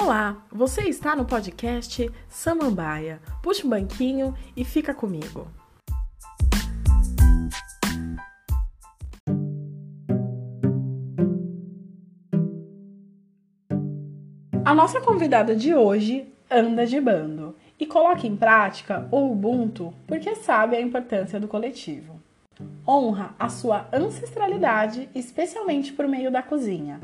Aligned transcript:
Olá, 0.00 0.44
você 0.52 0.82
está 0.82 1.16
no 1.16 1.24
podcast 1.24 2.08
Samambaia. 2.28 3.20
Puxa 3.42 3.66
o 3.66 3.70
banquinho 3.70 4.32
e 4.56 4.64
fica 4.64 4.94
comigo. 4.94 5.48
A 14.64 14.72
nossa 14.72 15.00
convidada 15.00 15.56
de 15.56 15.74
hoje 15.74 16.32
anda 16.48 16.86
de 16.86 17.00
bando 17.00 17.56
e 17.78 17.84
coloca 17.84 18.24
em 18.24 18.36
prática 18.36 19.08
o 19.10 19.32
Ubuntu 19.32 19.92
porque 20.06 20.36
sabe 20.36 20.76
a 20.76 20.80
importância 20.80 21.40
do 21.40 21.48
coletivo. 21.48 22.20
Honra 22.86 23.34
a 23.36 23.48
sua 23.48 23.88
ancestralidade, 23.92 25.08
especialmente 25.12 25.92
por 25.92 26.06
meio 26.06 26.30
da 26.30 26.40
cozinha. 26.40 27.00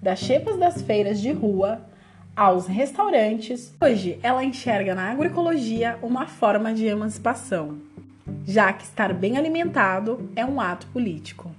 Das 0.00 0.18
chepas 0.18 0.56
das 0.56 0.80
feiras 0.80 1.20
de 1.20 1.30
rua 1.30 1.91
aos 2.34 2.66
restaurantes, 2.66 3.74
hoje 3.80 4.18
ela 4.22 4.44
enxerga 4.44 4.94
na 4.94 5.10
agroecologia 5.10 5.98
uma 6.02 6.26
forma 6.26 6.72
de 6.72 6.86
emancipação, 6.86 7.78
já 8.46 8.72
que 8.72 8.84
estar 8.84 9.12
bem 9.12 9.36
alimentado 9.36 10.30
é 10.34 10.44
um 10.44 10.60
ato 10.60 10.86
político. 10.88 11.50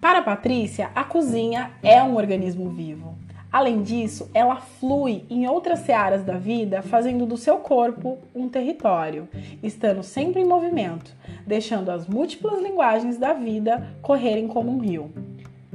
Para 0.00 0.22
Patrícia, 0.22 0.90
a 0.94 1.02
cozinha 1.02 1.72
é 1.82 2.00
um 2.02 2.16
organismo 2.16 2.70
vivo. 2.70 3.16
Além 3.52 3.82
disso, 3.82 4.30
ela 4.34 4.56
flui 4.56 5.24
em 5.30 5.48
outras 5.48 5.80
searas 5.80 6.22
da 6.22 6.34
vida, 6.34 6.82
fazendo 6.82 7.26
do 7.26 7.36
seu 7.36 7.56
corpo 7.56 8.18
um 8.34 8.48
território, 8.48 9.28
estando 9.62 10.02
sempre 10.02 10.40
em 10.40 10.46
movimento, 10.46 11.12
deixando 11.46 11.90
as 11.90 12.06
múltiplas 12.06 12.62
linguagens 12.62 13.16
da 13.18 13.32
vida 13.32 13.88
correrem 14.02 14.46
como 14.46 14.70
um 14.70 14.78
rio. 14.78 15.10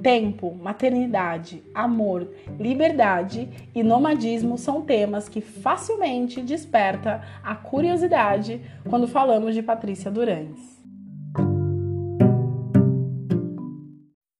Tempo, 0.02 0.56
maternidade, 0.56 1.64
amor, 1.76 2.28
liberdade 2.60 3.48
e 3.76 3.84
nomadismo 3.84 4.58
são 4.58 4.82
temas 4.82 5.30
que 5.30 5.42
facilmente 5.42 6.42
desperta 6.42 7.22
a 7.44 7.56
curiosidade 7.56 8.60
quando 8.90 9.08
falamos 9.08 9.54
de 9.54 9.62
Patrícia 9.62 10.10
Durães. 10.10 10.82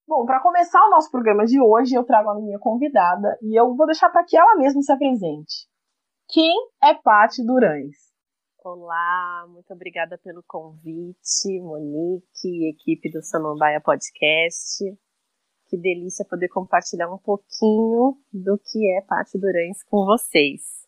Bom, 0.08 0.26
para 0.26 0.42
começar 0.42 0.84
o 0.88 0.90
nosso 0.90 1.12
programa 1.12 1.46
de 1.46 1.62
hoje, 1.62 1.94
eu 1.94 2.04
trago 2.04 2.32
a 2.32 2.36
minha 2.36 2.58
convidada 2.58 3.38
e 3.40 3.60
eu 3.60 3.76
vou 3.76 3.86
deixar 3.86 4.10
para 4.10 4.24
que 4.24 4.36
ela 4.36 4.56
mesma 4.56 4.82
se 4.82 4.92
apresente. 4.92 5.68
Quem 6.28 6.56
é 6.84 6.96
Paty 6.96 7.46
Durães? 7.46 8.12
Olá, 8.64 9.46
muito 9.48 9.72
obrigada 9.74 10.20
pelo 10.24 10.44
convite, 10.48 11.60
Monique 11.62 12.48
e 12.48 12.72
equipe 12.72 13.12
do 13.12 13.22
Samambaia 13.22 13.80
Podcast. 13.80 14.86
Que 15.72 15.78
delícia 15.78 16.26
poder 16.26 16.50
compartilhar 16.50 17.10
um 17.10 17.18
pouquinho 17.18 18.18
do 18.34 18.58
que 18.58 18.92
é 18.92 19.00
Paty 19.08 19.40
Durães 19.40 19.82
com 19.86 20.04
vocês. 20.06 20.86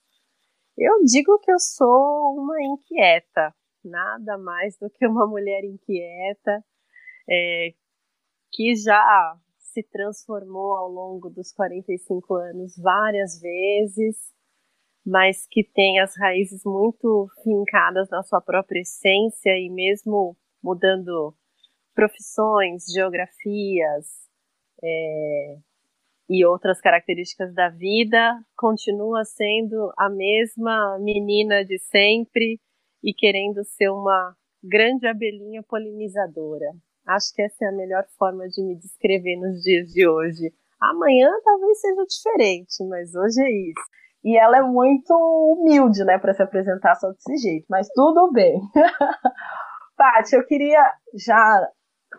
Eu 0.77 1.01
digo 1.05 1.39
que 1.39 1.49
eu 1.49 1.57
sou 1.57 2.35
uma 2.37 2.61
inquieta, 2.61 3.55
nada 3.81 4.37
mais 4.37 4.77
do 4.77 4.89
que 4.89 5.07
uma 5.07 5.25
mulher 5.25 5.63
inquieta, 5.63 6.61
é, 7.29 7.73
que 8.51 8.75
já 8.75 9.37
se 9.57 9.83
transformou 9.83 10.75
ao 10.75 10.89
longo 10.89 11.29
dos 11.29 11.53
45 11.53 12.35
anos 12.35 12.75
várias 12.77 13.39
vezes, 13.39 14.33
mas 15.05 15.47
que 15.49 15.63
tem 15.63 16.01
as 16.01 16.13
raízes 16.17 16.61
muito 16.65 17.29
fincadas 17.41 18.09
na 18.09 18.21
sua 18.21 18.41
própria 18.41 18.81
essência 18.81 19.51
e 19.51 19.69
mesmo 19.69 20.35
mudando 20.61 21.33
profissões, 21.95 22.83
geografias, 22.93 24.22
é, 24.83 25.57
e 26.29 26.45
outras 26.45 26.79
características 26.81 27.53
da 27.53 27.69
vida, 27.69 28.39
continua 28.57 29.23
sendo 29.23 29.91
a 29.97 30.09
mesma 30.09 30.97
menina 30.99 31.63
de 31.63 31.77
sempre 31.79 32.59
e 33.03 33.13
querendo 33.13 33.63
ser 33.63 33.89
uma 33.89 34.35
grande 34.63 35.07
abelhinha 35.07 35.61
polinizadora. 35.63 36.65
Acho 37.05 37.33
que 37.33 37.41
essa 37.41 37.65
é 37.65 37.67
a 37.67 37.73
melhor 37.73 38.05
forma 38.17 38.47
de 38.47 38.63
me 38.63 38.75
descrever 38.77 39.35
nos 39.35 39.61
dias 39.61 39.89
de 39.89 40.07
hoje. 40.07 40.53
Amanhã 40.81 41.29
talvez 41.43 41.79
seja 41.81 42.05
diferente, 42.05 42.83
mas 42.87 43.13
hoje 43.13 43.41
é 43.41 43.51
isso. 43.51 43.83
E 44.23 44.37
ela 44.37 44.57
é 44.57 44.61
muito 44.61 45.13
humilde, 45.13 46.03
né, 46.05 46.17
para 46.17 46.33
se 46.33 46.41
apresentar 46.41 46.95
só 46.95 47.09
desse 47.11 47.35
jeito, 47.37 47.65
mas 47.69 47.89
tudo 47.89 48.31
bem. 48.31 48.57
Paty, 49.97 50.35
eu 50.35 50.45
queria 50.45 50.81
já 51.13 51.67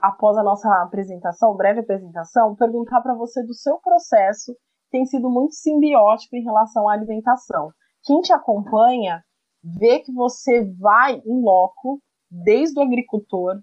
após 0.01 0.37
a 0.37 0.43
nossa 0.43 0.69
apresentação, 0.83 1.57
breve 1.57 1.81
apresentação, 1.81 2.55
perguntar 2.55 3.01
para 3.01 3.15
você 3.15 3.43
do 3.43 3.55
seu 3.55 3.79
processo, 3.79 4.53
que 4.55 4.91
tem 4.91 5.07
sido 5.07 5.31
muito 5.31 5.55
simbiótico 5.55 6.37
em 6.37 6.45
relação 6.45 6.89
à 6.89 6.93
alimentação. 6.93 7.71
Quem 8.05 8.21
te 8.21 8.33
acompanha 8.33 9.23
vê 9.63 10.01
que 10.01 10.13
você 10.13 10.65
vai 10.79 11.23
em 11.25 11.43
loco, 11.43 12.01
desde 12.31 12.79
o 12.79 12.83
agricultor, 12.83 13.61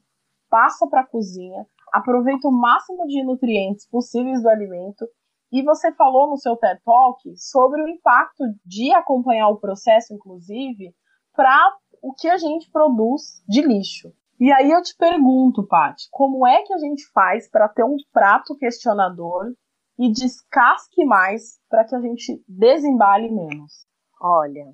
passa 0.50 0.88
para 0.88 1.02
a 1.02 1.08
cozinha, 1.08 1.66
aproveita 1.94 2.48
o 2.48 2.52
máximo 2.52 3.06
de 3.08 3.24
nutrientes 3.24 3.88
possíveis 3.88 4.42
do 4.42 4.50
alimento 4.50 5.08
e 5.52 5.62
você 5.62 5.92
falou 5.94 6.30
no 6.30 6.38
seu 6.38 6.56
TED 6.56 6.82
Talk 6.84 7.22
sobre 7.38 7.82
o 7.82 7.88
impacto 7.88 8.44
de 8.66 8.94
acompanhar 8.94 9.50
o 9.50 9.60
processo, 9.60 10.14
inclusive, 10.14 10.96
para 11.34 11.78
o 12.02 12.14
que 12.14 12.30
a 12.30 12.38
gente 12.38 12.72
produz 12.72 13.44
de 13.48 13.62
lixo. 13.62 14.14
E 14.42 14.52
aí 14.52 14.72
eu 14.72 14.82
te 14.82 14.98
pergunto, 14.98 15.68
Paty, 15.68 16.08
como 16.10 16.48
é 16.48 16.64
que 16.64 16.74
a 16.74 16.80
gente 16.80 17.06
faz 17.14 17.48
para 17.48 17.70
ter 17.70 17.84
um 17.84 17.96
prato 18.12 18.58
questionador 18.58 19.54
e 20.00 20.12
descasque 20.12 21.06
mais 21.06 21.60
para 21.70 21.86
que 21.86 21.96
a 21.96 22.02
gente 22.02 22.44
desembale 22.48 23.30
menos? 23.30 23.86
Olha, 24.20 24.66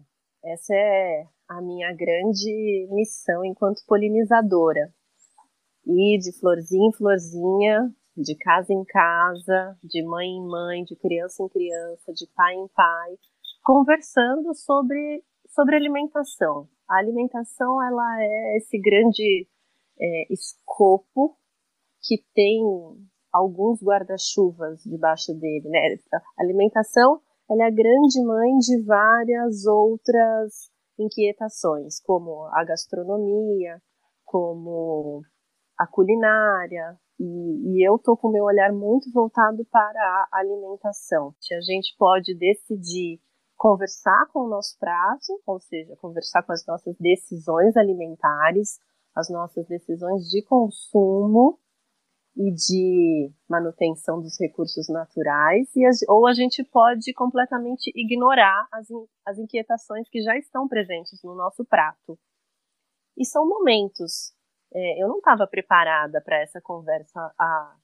essa 0.41 0.73
é 0.73 1.25
a 1.50 1.61
minha 1.61 1.94
grande 1.94 2.88
missão 2.91 3.44
enquanto 3.44 3.83
polinizadora. 3.85 4.89
Ir 5.85 6.17
de 6.19 6.31
florzinha 6.39 6.88
em 6.88 6.94
florzinha, 6.94 7.94
de 8.16 8.38
casa 8.38 8.72
em 8.72 8.85
casa, 8.85 9.77
de 9.83 10.01
mãe 10.01 10.29
em 10.29 10.47
mãe, 10.47 10.85
de 10.85 10.95
criança 10.95 11.44
em 11.44 11.50
criança, 11.50 12.13
de 12.13 12.25
pai 12.33 12.53
em 12.53 12.69
pai, 12.69 13.17
conversando 13.66 14.56
sobre, 14.56 15.25
sobre 15.50 15.75
alimentação. 15.75 16.69
A 16.88 17.00
alimentação 17.00 17.83
ela 17.83 18.23
é 18.23 18.56
esse 18.56 18.79
grande 18.79 19.45
é, 19.99 20.33
escopo 20.33 21.37
que 22.01 22.23
tem 22.33 22.61
alguns 23.31 23.81
guarda-chuvas 23.81 24.81
debaixo 24.83 25.33
dele, 25.33 25.69
né? 25.69 25.95
A 26.37 26.43
alimentação 26.43 27.21
ela 27.49 27.63
é 27.63 27.67
a 27.67 27.71
grande 27.71 28.21
mãe 28.25 28.57
de 28.57 28.81
várias 28.83 29.65
outras 29.65 30.69
inquietações, 30.99 32.01
como 32.01 32.45
a 32.53 32.63
gastronomia, 32.65 33.81
como 34.25 35.21
a 35.77 35.87
culinária, 35.87 36.97
e, 37.19 37.23
e 37.73 37.87
eu 37.87 37.97
tô 37.97 38.15
com 38.17 38.27
o 38.27 38.31
meu 38.31 38.43
olhar 38.43 38.71
muito 38.71 39.11
voltado 39.11 39.65
para 39.71 40.27
a 40.31 40.39
alimentação. 40.39 41.33
A 41.51 41.61
gente 41.61 41.95
pode 41.97 42.35
decidir 42.35 43.19
conversar 43.55 44.27
com 44.31 44.41
o 44.41 44.49
nosso 44.49 44.77
prato, 44.77 45.41
ou 45.45 45.59
seja, 45.59 45.95
conversar 45.97 46.43
com 46.43 46.51
as 46.51 46.65
nossas 46.65 46.95
decisões 46.99 47.75
alimentares, 47.75 48.79
as 49.17 49.29
nossas 49.29 49.67
decisões 49.67 50.29
de 50.29 50.44
consumo 50.44 51.59
e 52.35 52.53
de 52.53 53.31
manutenção 53.50 54.22
dos 54.22 54.39
recursos 54.39 54.88
naturais, 54.88 55.67
e 55.75 55.83
ou 56.07 56.28
a 56.28 56.33
gente 56.33 56.63
pode 56.63 57.11
completamente 57.13 57.91
ignorar 57.95 58.67
as, 58.72 58.88
as 59.25 59.39
inquietações 59.39 60.07
que 60.07 60.22
já 60.22 60.38
estão 60.38 60.67
presentes 60.67 61.19
no 61.23 61.33
nosso 61.33 61.66
prato. 61.66 62.17
E 63.17 63.25
são 63.25 63.47
momentos. 63.47 64.35
É, 64.72 65.01
eu 65.01 65.07
não 65.07 65.17
estava 65.17 65.47
preparada 65.47 66.22
para 66.22 66.39
essa 66.39 66.61
conversa 66.61 67.19
há 67.39 67.75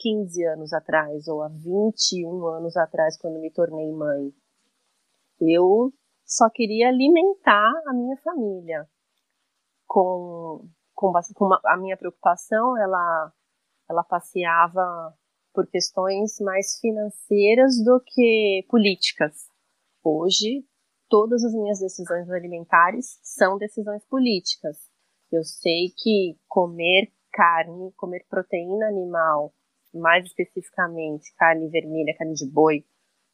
15 0.00 0.44
anos 0.44 0.72
atrás, 0.72 1.28
ou 1.28 1.40
há 1.40 1.48
21 1.48 2.46
anos 2.46 2.76
atrás, 2.76 3.16
quando 3.16 3.38
me 3.38 3.52
tornei 3.52 3.92
mãe. 3.92 4.34
Eu 5.40 5.92
só 6.26 6.50
queria 6.50 6.88
alimentar 6.88 7.72
a 7.86 7.92
minha 7.92 8.16
família 8.16 8.88
com 9.86 10.68
com, 11.00 11.10
com 11.34 11.48
a 11.64 11.76
minha 11.78 11.96
preocupação, 11.96 12.76
ela, 12.76 13.32
ela 13.88 14.04
passeava 14.04 15.16
por 15.54 15.66
questões 15.66 16.38
mais 16.40 16.78
financeiras 16.78 17.82
do 17.82 18.00
que 18.04 18.66
políticas. 18.68 19.48
Hoje, 20.04 20.62
todas 21.08 21.42
as 21.42 21.54
minhas 21.54 21.80
decisões 21.80 22.30
alimentares 22.30 23.18
são 23.22 23.56
decisões 23.56 24.04
políticas. 24.04 24.76
Eu 25.32 25.42
sei 25.42 25.88
que 25.96 26.38
comer 26.46 27.10
carne, 27.32 27.92
comer 27.96 28.26
proteína 28.28 28.88
animal, 28.88 29.54
mais 29.94 30.26
especificamente 30.26 31.34
carne 31.36 31.68
vermelha, 31.68 32.14
carne 32.16 32.34
de 32.34 32.46
boi, 32.46 32.84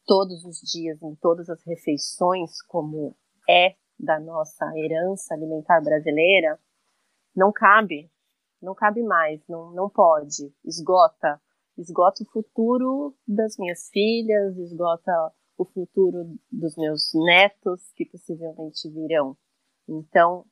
todos 0.06 0.44
os 0.44 0.60
dias, 0.60 1.02
em 1.02 1.16
todas 1.16 1.50
as 1.50 1.62
refeições, 1.66 2.62
como 2.62 3.16
é 3.48 3.74
da 3.98 4.20
nossa 4.20 4.66
herança 4.76 5.34
alimentar 5.34 5.80
brasileira, 5.80 6.58
não 7.36 7.52
cabe, 7.52 8.10
não 8.62 8.74
cabe 8.74 9.02
mais, 9.02 9.46
não, 9.46 9.70
não 9.72 9.90
pode, 9.90 10.52
esgota, 10.64 11.40
esgota 11.76 12.22
o 12.22 12.30
futuro 12.30 13.14
das 13.28 13.56
minhas 13.58 13.90
filhas, 13.90 14.56
esgota 14.56 15.12
o 15.58 15.64
futuro 15.64 16.36
dos 16.50 16.76
meus 16.76 17.10
netos 17.14 17.92
que 17.94 18.06
possivelmente 18.06 18.88
virão. 18.90 19.36
Então, 19.86 20.44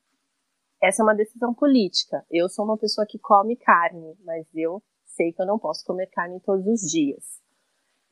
essa 0.82 1.02
é 1.02 1.04
uma 1.04 1.14
decisão 1.14 1.54
política. 1.54 2.24
Eu 2.30 2.48
sou 2.48 2.64
uma 2.64 2.76
pessoa 2.76 3.06
que 3.06 3.18
come 3.18 3.56
carne, 3.56 4.16
mas 4.22 4.46
eu 4.54 4.82
sei 5.06 5.32
que 5.32 5.40
eu 5.40 5.46
não 5.46 5.58
posso 5.58 5.84
comer 5.84 6.08
carne 6.08 6.40
todos 6.40 6.66
os 6.66 6.80
dias. 6.90 7.42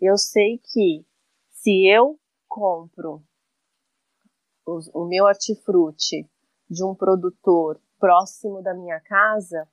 Eu 0.01 0.17
sei 0.17 0.59
que 0.59 1.05
se 1.51 1.87
eu 1.87 2.19
compro 2.49 3.23
o 4.67 5.05
meu 5.07 5.25
hortifruti 5.25 6.29
de 6.69 6.85
um 6.85 6.95
produtor 6.95 7.81
próximo 8.03 8.61
da 8.61 8.75
minha 8.75 8.99
casa, 8.99 9.69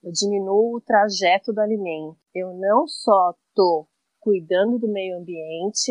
eu 0.00 0.12
diminuo 0.12 0.76
o 0.76 0.80
trajeto 0.80 1.52
do 1.52 1.60
alimento. 1.60 2.16
Eu 2.32 2.54
não 2.54 2.86
só 2.86 3.34
estou 3.48 3.88
cuidando 4.20 4.78
do 4.78 4.86
meio 4.86 5.18
ambiente, 5.18 5.90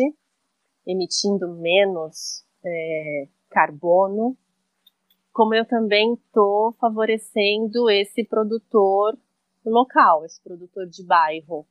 emitindo 0.86 1.46
menos 1.48 2.42
é, 2.64 3.28
carbono, 3.50 4.34
como 5.30 5.54
eu 5.54 5.66
também 5.66 6.14
estou 6.14 6.72
favorecendo 6.80 7.90
esse 7.90 8.24
produtor 8.24 9.14
local, 9.62 10.24
esse 10.24 10.42
produtor 10.42 10.86
de 10.86 11.04
bairro. 11.04 11.66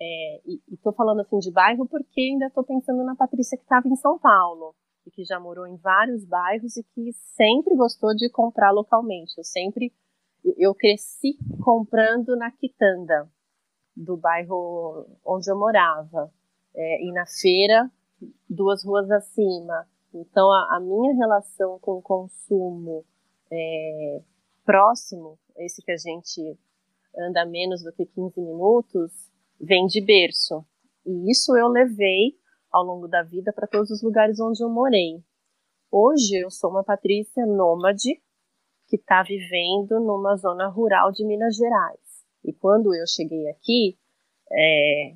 É, 0.00 0.40
e 0.44 0.60
estou 0.72 0.92
falando 0.92 1.20
assim 1.20 1.38
de 1.38 1.52
bairro 1.52 1.86
porque 1.86 2.20
ainda 2.20 2.46
estou 2.46 2.64
pensando 2.64 3.04
na 3.04 3.14
Patrícia 3.14 3.56
que 3.56 3.62
estava 3.62 3.86
em 3.86 3.94
São 3.94 4.18
Paulo 4.18 4.74
e 5.06 5.10
que 5.10 5.24
já 5.24 5.38
morou 5.38 5.66
em 5.66 5.76
vários 5.76 6.24
bairros 6.24 6.76
e 6.76 6.84
que 6.84 7.12
sempre 7.12 7.74
gostou 7.76 8.14
de 8.14 8.30
comprar 8.30 8.70
localmente. 8.70 9.34
Eu 9.36 9.44
sempre, 9.44 9.92
eu 10.56 10.74
cresci 10.74 11.36
comprando 11.62 12.36
na 12.36 12.50
quitanda 12.50 13.28
do 13.96 14.16
bairro 14.16 15.06
onde 15.24 15.50
eu 15.50 15.58
morava 15.58 16.32
é, 16.74 17.04
e 17.04 17.12
na 17.12 17.26
feira 17.26 17.90
duas 18.48 18.84
ruas 18.84 19.10
acima. 19.10 19.86
Então 20.14 20.50
a, 20.50 20.76
a 20.76 20.80
minha 20.80 21.14
relação 21.14 21.78
com 21.80 21.98
o 21.98 22.02
consumo 22.02 23.04
é, 23.50 24.22
próximo, 24.64 25.38
esse 25.56 25.82
que 25.82 25.92
a 25.92 25.96
gente 25.96 26.58
anda 27.18 27.44
menos 27.44 27.82
do 27.82 27.92
que 27.92 28.06
15 28.06 28.40
minutos, 28.40 29.30
vem 29.60 29.86
de 29.86 30.00
berço. 30.00 30.64
E 31.04 31.30
isso 31.30 31.56
eu 31.56 31.68
levei 31.68 32.36
ao 32.72 32.82
longo 32.82 33.06
da 33.06 33.22
vida 33.22 33.52
para 33.52 33.66
todos 33.66 33.90
os 33.90 34.02
lugares 34.02 34.40
onde 34.40 34.64
eu 34.64 34.70
morei. 34.70 35.22
Hoje 35.90 36.42
eu 36.42 36.50
sou 36.50 36.70
uma 36.70 36.82
Patrícia 36.82 37.44
nômade 37.44 38.20
que 38.88 38.96
está 38.96 39.22
vivendo 39.22 40.00
numa 40.00 40.36
zona 40.36 40.68
rural 40.68 41.12
de 41.12 41.24
Minas 41.24 41.54
Gerais. 41.56 42.00
E 42.44 42.52
quando 42.52 42.94
eu 42.94 43.06
cheguei 43.06 43.48
aqui, 43.50 43.98
é, 44.50 45.14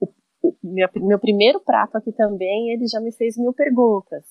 o, 0.00 0.06
o 0.42 0.56
meu, 0.62 0.88
meu, 0.96 1.18
primeiro 1.18 1.60
prato 1.60 1.96
aqui 1.96 2.12
também, 2.12 2.70
ele 2.70 2.86
já 2.86 3.00
me 3.00 3.12
fez 3.12 3.36
mil 3.36 3.52
perguntas. 3.52 4.24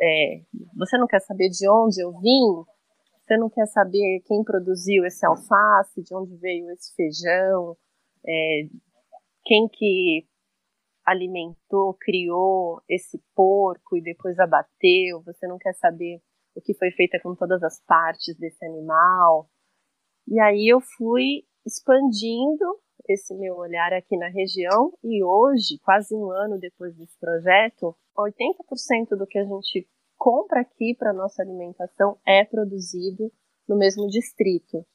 É, 0.00 0.42
você 0.76 0.96
não 0.96 1.06
quer 1.06 1.20
saber 1.20 1.48
de 1.48 1.68
onde 1.68 2.02
eu 2.02 2.12
vim? 2.20 2.64
Você 3.20 3.36
não 3.36 3.50
quer 3.50 3.66
saber 3.66 4.22
quem 4.26 4.42
produziu 4.42 5.04
esse 5.04 5.24
alface, 5.24 6.02
de 6.02 6.14
onde 6.14 6.36
veio 6.36 6.70
esse 6.70 6.94
feijão, 6.94 7.76
é, 8.26 8.62
quem 9.44 9.68
que 9.68 10.26
alimentou, 11.04 11.94
criou 11.94 12.80
esse 12.88 13.20
porco 13.34 13.96
e 13.96 14.02
depois 14.02 14.38
abateu, 14.38 15.22
você 15.24 15.46
não 15.46 15.58
quer 15.58 15.74
saber 15.74 16.20
o 16.54 16.60
que 16.60 16.74
foi 16.74 16.90
feito 16.90 17.18
com 17.22 17.34
todas 17.34 17.62
as 17.62 17.80
partes 17.84 18.36
desse 18.36 18.64
animal. 18.64 19.48
E 20.28 20.38
aí 20.38 20.68
eu 20.68 20.80
fui 20.80 21.44
expandindo 21.66 22.64
esse 23.08 23.34
meu 23.34 23.56
olhar 23.56 23.92
aqui 23.92 24.16
na 24.16 24.28
região 24.28 24.92
e 25.02 25.24
hoje, 25.24 25.78
quase 25.82 26.14
um 26.14 26.30
ano 26.30 26.58
depois 26.58 26.94
desse 26.96 27.18
projeto, 27.18 27.96
80% 28.16 29.16
do 29.16 29.26
que 29.26 29.38
a 29.38 29.44
gente 29.44 29.88
compra 30.16 30.60
aqui 30.60 30.94
para 30.96 31.12
nossa 31.12 31.42
alimentação 31.42 32.16
é 32.24 32.44
produzido 32.44 33.32
no 33.68 33.76
mesmo 33.76 34.06
distrito. 34.06 34.86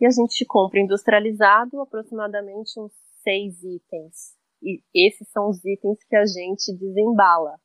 E 0.00 0.06
a 0.06 0.10
gente 0.10 0.44
compra 0.46 0.80
industrializado 0.80 1.80
aproximadamente 1.80 2.80
uns 2.80 2.92
seis 3.22 3.62
itens 3.62 4.34
e 4.64 4.82
esses 4.94 5.28
são 5.28 5.50
os 5.50 5.62
itens 5.64 6.02
que 6.04 6.16
a 6.16 6.24
gente 6.24 6.72
desembala. 6.76 7.60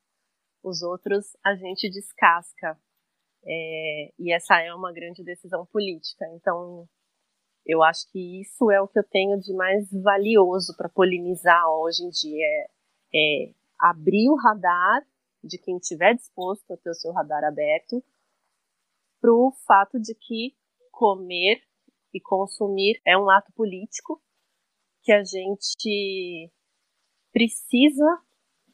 Os 0.62 0.82
outros 0.82 1.26
a 1.44 1.54
gente 1.56 1.90
descasca. 1.90 2.78
É, 3.42 4.12
e 4.18 4.32
essa 4.32 4.60
é 4.60 4.74
uma 4.74 4.92
grande 4.92 5.24
decisão 5.24 5.64
política. 5.66 6.26
Então, 6.34 6.86
eu 7.64 7.82
acho 7.82 8.10
que 8.12 8.42
isso 8.42 8.70
é 8.70 8.80
o 8.80 8.86
que 8.86 8.98
eu 8.98 9.04
tenho 9.04 9.40
de 9.40 9.54
mais 9.54 9.90
valioso 9.90 10.76
para 10.76 10.90
polinizar 10.90 11.66
hoje 11.70 12.04
em 12.04 12.10
dia. 12.10 12.46
É, 12.46 12.66
é 13.14 13.54
abrir 13.78 14.28
o 14.28 14.36
radar 14.36 15.02
de 15.42 15.56
quem 15.58 15.78
estiver 15.78 16.14
disposto 16.14 16.70
a 16.70 16.76
ter 16.76 16.90
o 16.90 16.94
seu 16.94 17.12
radar 17.12 17.42
aberto 17.44 18.04
para 19.20 19.32
o 19.32 19.52
fato 19.66 19.98
de 19.98 20.14
que 20.14 20.54
comer 20.90 21.62
e 22.12 22.20
consumir 22.20 23.00
é 23.06 23.16
um 23.16 23.30
ato 23.30 23.52
político 23.52 24.22
que 25.02 25.12
a 25.12 25.24
gente 25.24 26.50
precisa 27.32 28.18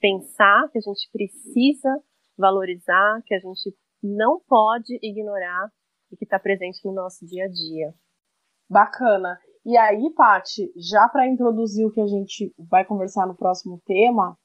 pensar, 0.01 0.69
que 0.71 0.79
a 0.79 0.81
gente 0.81 1.11
precisa 1.13 2.03
valorizar, 2.37 3.23
que 3.25 3.35
a 3.35 3.39
gente 3.39 3.75
não 4.03 4.41
pode 4.41 4.99
ignorar 5.03 5.71
e 6.13 6.17
que 6.17 6.25
está 6.25 6.39
presente 6.39 6.85
no 6.85 6.93
nosso 6.93 7.27
dia 7.27 7.45
a 7.45 7.49
dia. 7.49 7.95
Bacana. 8.69 9.39
E 9.65 9.77
aí, 9.77 10.13
Pati, 10.15 10.73
já 10.77 11.09
para 11.09 11.27
introduzir 11.27 11.87
o 11.87 11.91
que 11.91 12.01
a 12.01 12.07
gente 12.07 12.55
vai 12.59 12.85
conversar 12.85 13.27
no 13.27 13.35
próximo 13.35 13.81
tema, 13.85 14.37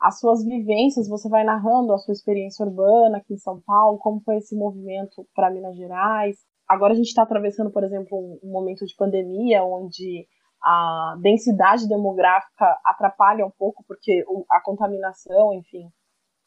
as 0.00 0.18
suas 0.18 0.44
vivências, 0.44 1.08
você 1.08 1.28
vai 1.28 1.44
narrando 1.44 1.92
a 1.92 1.98
sua 1.98 2.12
experiência 2.12 2.64
urbana 2.64 3.18
aqui 3.18 3.34
em 3.34 3.38
São 3.38 3.60
Paulo, 3.60 3.98
como 3.98 4.20
foi 4.20 4.36
esse 4.36 4.56
movimento 4.56 5.26
para 5.34 5.50
Minas 5.50 5.76
Gerais. 5.76 6.36
Agora 6.68 6.92
a 6.92 6.96
gente 6.96 7.08
está 7.08 7.22
atravessando, 7.22 7.70
por 7.70 7.84
exemplo, 7.84 8.16
um 8.42 8.50
momento 8.50 8.86
de 8.86 8.94
pandemia, 8.96 9.62
onde 9.64 10.26
a 10.62 11.16
densidade 11.20 11.88
demográfica 11.88 12.78
atrapalha 12.84 13.46
um 13.46 13.50
pouco, 13.50 13.84
porque 13.86 14.24
a 14.50 14.60
contaminação, 14.60 15.54
enfim, 15.54 15.90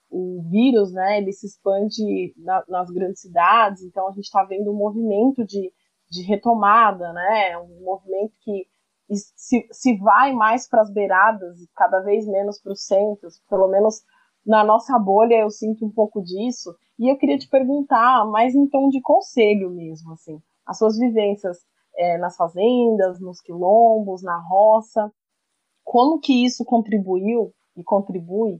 o 0.09 0.43
vírus, 0.49 0.93
né, 0.93 1.17
ele 1.17 1.31
se 1.31 1.47
expande 1.47 2.33
na, 2.37 2.63
nas 2.67 2.89
grandes 2.91 3.21
cidades, 3.21 3.81
então 3.81 4.07
a 4.07 4.11
gente 4.11 4.25
está 4.25 4.43
vendo 4.43 4.71
um 4.71 4.75
movimento 4.75 5.43
de, 5.43 5.73
de 6.09 6.21
retomada, 6.21 7.11
né, 7.11 7.57
um 7.57 7.83
movimento 7.83 8.33
que 8.41 8.67
se, 9.11 9.67
se 9.71 9.97
vai 9.97 10.31
mais 10.33 10.67
para 10.67 10.81
as 10.81 10.91
beiradas 10.91 11.59
e 11.59 11.67
cada 11.75 11.99
vez 12.01 12.27
menos 12.27 12.61
para 12.61 12.71
os 12.71 12.85
centros, 12.85 13.41
pelo 13.49 13.67
menos 13.67 14.03
na 14.45 14.63
nossa 14.63 14.97
bolha 14.99 15.35
eu 15.35 15.49
sinto 15.49 15.85
um 15.85 15.91
pouco 15.91 16.21
disso, 16.21 16.75
e 16.99 17.11
eu 17.11 17.17
queria 17.17 17.37
te 17.37 17.49
perguntar, 17.49 18.25
mais 18.25 18.53
em 18.53 18.67
tom 18.67 18.89
de 18.89 19.01
conselho 19.01 19.71
mesmo, 19.71 20.13
assim, 20.13 20.39
as 20.65 20.77
suas 20.77 20.97
vivências 20.97 21.57
é, 21.97 22.17
nas 22.17 22.35
fazendas, 22.35 23.19
nos 23.19 23.41
quilombos, 23.41 24.23
na 24.23 24.39
roça. 24.47 25.11
Como 25.83 26.19
que 26.19 26.45
isso 26.45 26.63
contribuiu 26.63 27.53
e 27.75 27.83
contribui 27.83 28.59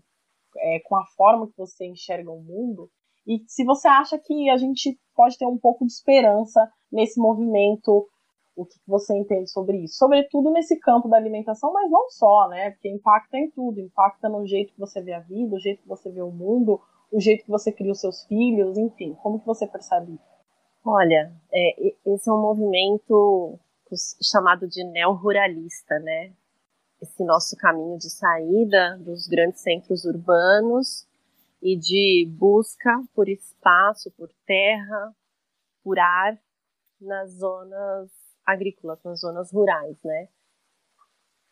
é, 0.58 0.80
com 0.86 0.96
a 0.96 1.06
forma 1.16 1.48
que 1.48 1.58
você 1.58 1.86
enxerga 1.86 2.32
o 2.32 2.42
mundo? 2.42 2.90
E 3.25 3.42
se 3.48 3.63
você 3.63 3.88
acha 3.88 4.20
que 4.20 4.50
a 4.50 4.58
gente 4.58 5.00
pode 5.16 5.38
ter 5.38 5.46
um 5.46 5.58
pouco 5.58 5.86
de 5.86 5.94
esperança 5.94 6.70
nesse 6.92 7.20
movimento, 7.20 8.08
o 8.56 8.66
que 8.66 8.75
você 8.86 9.18
entende 9.18 9.50
sobre 9.50 9.78
isso? 9.84 9.96
Sobretudo 9.96 10.52
nesse 10.52 10.78
campo 10.80 11.08
da 11.08 11.18
alimentação, 11.18 11.72
mas 11.72 11.90
não 11.90 12.10
só, 12.10 12.48
né? 12.50 12.72
Porque 12.72 12.90
impacta 12.90 13.38
em 13.38 13.50
tudo, 13.52 13.80
impacta 13.80 14.30
no 14.30 14.46
jeito 14.46 14.74
que 14.74 14.80
você 14.80 15.02
vê 15.02 15.13
a 15.13 15.22
vida, 15.22 15.56
o 15.56 15.60
jeito 15.60 15.82
que 15.82 15.88
você 15.88 16.12
vê 16.12 16.22
o 16.22 16.32
mundo, 16.32 16.80
o 17.12 17.20
jeito 17.20 17.46
que 17.46 17.52
você 17.52 17.72
cria 17.72 17.92
os 17.92 18.00
seus 18.00 18.25
filhos, 18.25 18.78
enfim, 18.78 19.16
como 19.22 19.40
que 19.40 19.46
você 19.46 19.66
percebe 19.66 20.13
isso? 20.13 20.33
Olha, 20.86 21.32
é, 21.54 21.96
esse 22.06 22.30
é 22.30 22.34
um 22.34 22.42
movimento 22.42 23.58
chamado 24.22 24.68
de 24.68 24.84
neo-ruralista, 24.84 25.98
né? 26.00 26.34
Esse 27.02 27.24
nosso 27.24 27.56
caminho 27.56 27.98
de 27.98 28.10
saída 28.10 28.98
dos 28.98 29.25
grandes 29.28 29.62
centros 29.62 30.04
urbanos 30.04 31.08
e 31.62 31.78
de 31.78 32.28
busca 32.38 33.02
por 33.16 33.30
espaço, 33.30 34.12
por 34.12 34.30
terra, 34.46 35.16
por 35.82 35.98
ar 35.98 36.38
nas 37.00 37.32
zonas 37.32 38.12
agrícolas, 38.46 39.02
nas 39.06 39.22
zonas 39.22 39.54
rurais, 39.54 39.98
né? 40.04 40.28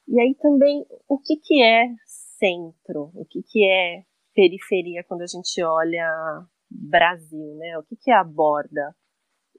E 0.09 0.19
aí 0.19 0.35
também, 0.35 0.85
o 1.07 1.17
que, 1.17 1.37
que 1.37 1.63
é 1.63 1.85
centro? 2.05 3.11
O 3.15 3.23
que, 3.23 3.41
que 3.43 3.65
é 3.65 4.03
periferia 4.35 5.05
quando 5.05 5.21
a 5.21 5.27
gente 5.27 5.63
olha 5.63 6.45
Brasil, 6.69 7.55
né? 7.55 7.77
O 7.77 7.83
que, 7.83 7.95
que 7.95 8.11
é 8.11 8.15
a 8.15 8.25
borda? 8.25 8.93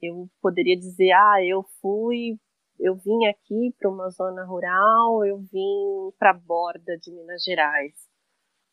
Eu 0.05 0.29
poderia 0.41 0.77
dizer, 0.77 1.11
ah, 1.11 1.37
eu 1.45 1.63
fui, 1.81 2.37
eu 2.79 2.95
vim 2.95 3.25
aqui 3.25 3.73
para 3.79 3.89
uma 3.89 4.09
zona 4.09 4.45
rural, 4.45 5.25
eu 5.25 5.39
vim 5.39 6.11
para 6.17 6.31
a 6.31 6.33
borda 6.33 6.97
de 6.97 7.11
Minas 7.11 7.43
Gerais. 7.43 7.93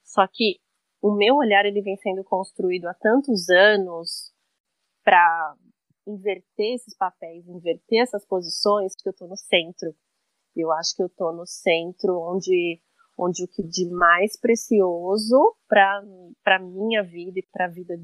Só 0.04 0.26
que 0.26 0.58
o 1.02 1.14
meu 1.14 1.36
olhar 1.36 1.64
ele 1.64 1.82
vem 1.82 1.96
sendo 1.96 2.24
construído 2.24 2.86
há 2.86 2.94
tantos 2.94 3.48
anos 3.48 4.32
para 5.04 5.54
inverter 6.06 6.74
esses 6.74 6.96
papéis, 6.96 7.46
inverter 7.46 8.02
essas 8.02 8.26
posições, 8.26 8.94
que 8.94 9.08
eu 9.08 9.12
estou 9.12 9.28
no 9.28 9.36
centro. 9.36 9.94
Eu 10.56 10.72
acho 10.72 10.94
que 10.96 11.02
eu 11.02 11.06
estou 11.06 11.32
no 11.32 11.46
centro 11.46 12.18
onde 12.18 12.80
onde 13.20 13.44
o 13.44 13.48
que 13.48 13.62
de 13.62 13.88
mais 13.90 14.38
precioso 14.40 15.54
para 15.68 16.02
a 16.46 16.58
minha 16.58 17.02
vida 17.02 17.38
e 17.38 17.46
para 17.52 17.66
a 17.66 17.68
vida, 17.68 17.94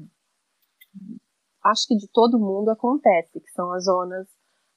acho 1.71 1.87
que 1.87 1.95
de 1.95 2.07
todo 2.11 2.39
mundo 2.39 2.69
acontece, 2.69 3.39
que 3.39 3.51
são 3.51 3.71
as 3.71 3.85
zonas 3.85 4.27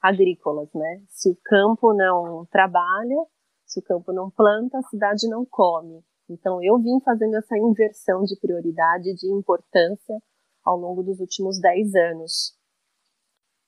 agrícolas, 0.02 0.68
né? 0.74 1.02
Se 1.08 1.30
o 1.30 1.38
campo 1.44 1.92
não 1.94 2.46
trabalha, 2.50 3.26
se 3.66 3.80
o 3.80 3.82
campo 3.82 4.12
não 4.12 4.30
planta, 4.30 4.78
a 4.78 4.82
cidade 4.82 5.28
não 5.28 5.44
come. 5.44 6.02
Então 6.28 6.62
eu 6.62 6.78
vim 6.78 7.00
fazendo 7.04 7.36
essa 7.36 7.56
inversão 7.58 8.22
de 8.22 8.38
prioridade, 8.38 9.14
de 9.14 9.32
importância 9.32 10.16
ao 10.64 10.76
longo 10.76 11.02
dos 11.02 11.20
últimos 11.20 11.60
10 11.60 11.94
anos. 11.94 12.56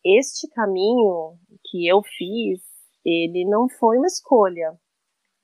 Este 0.05 0.49
caminho 0.49 1.39
que 1.65 1.87
eu 1.87 2.03
fiz, 2.03 2.61
ele 3.05 3.49
não 3.49 3.69
foi 3.69 3.99
uma 3.99 4.07
escolha, 4.07 4.77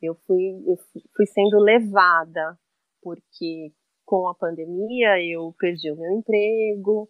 eu 0.01 0.15
fui, 0.27 0.63
eu 0.67 0.77
fui 1.15 1.27
sendo 1.27 1.59
levada, 1.59 2.59
porque 3.03 3.73
com 4.05 4.29
a 4.29 4.35
pandemia 4.35 5.23
eu 5.23 5.55
perdi 5.59 5.91
o 5.91 5.97
meu 5.97 6.13
emprego, 6.13 7.09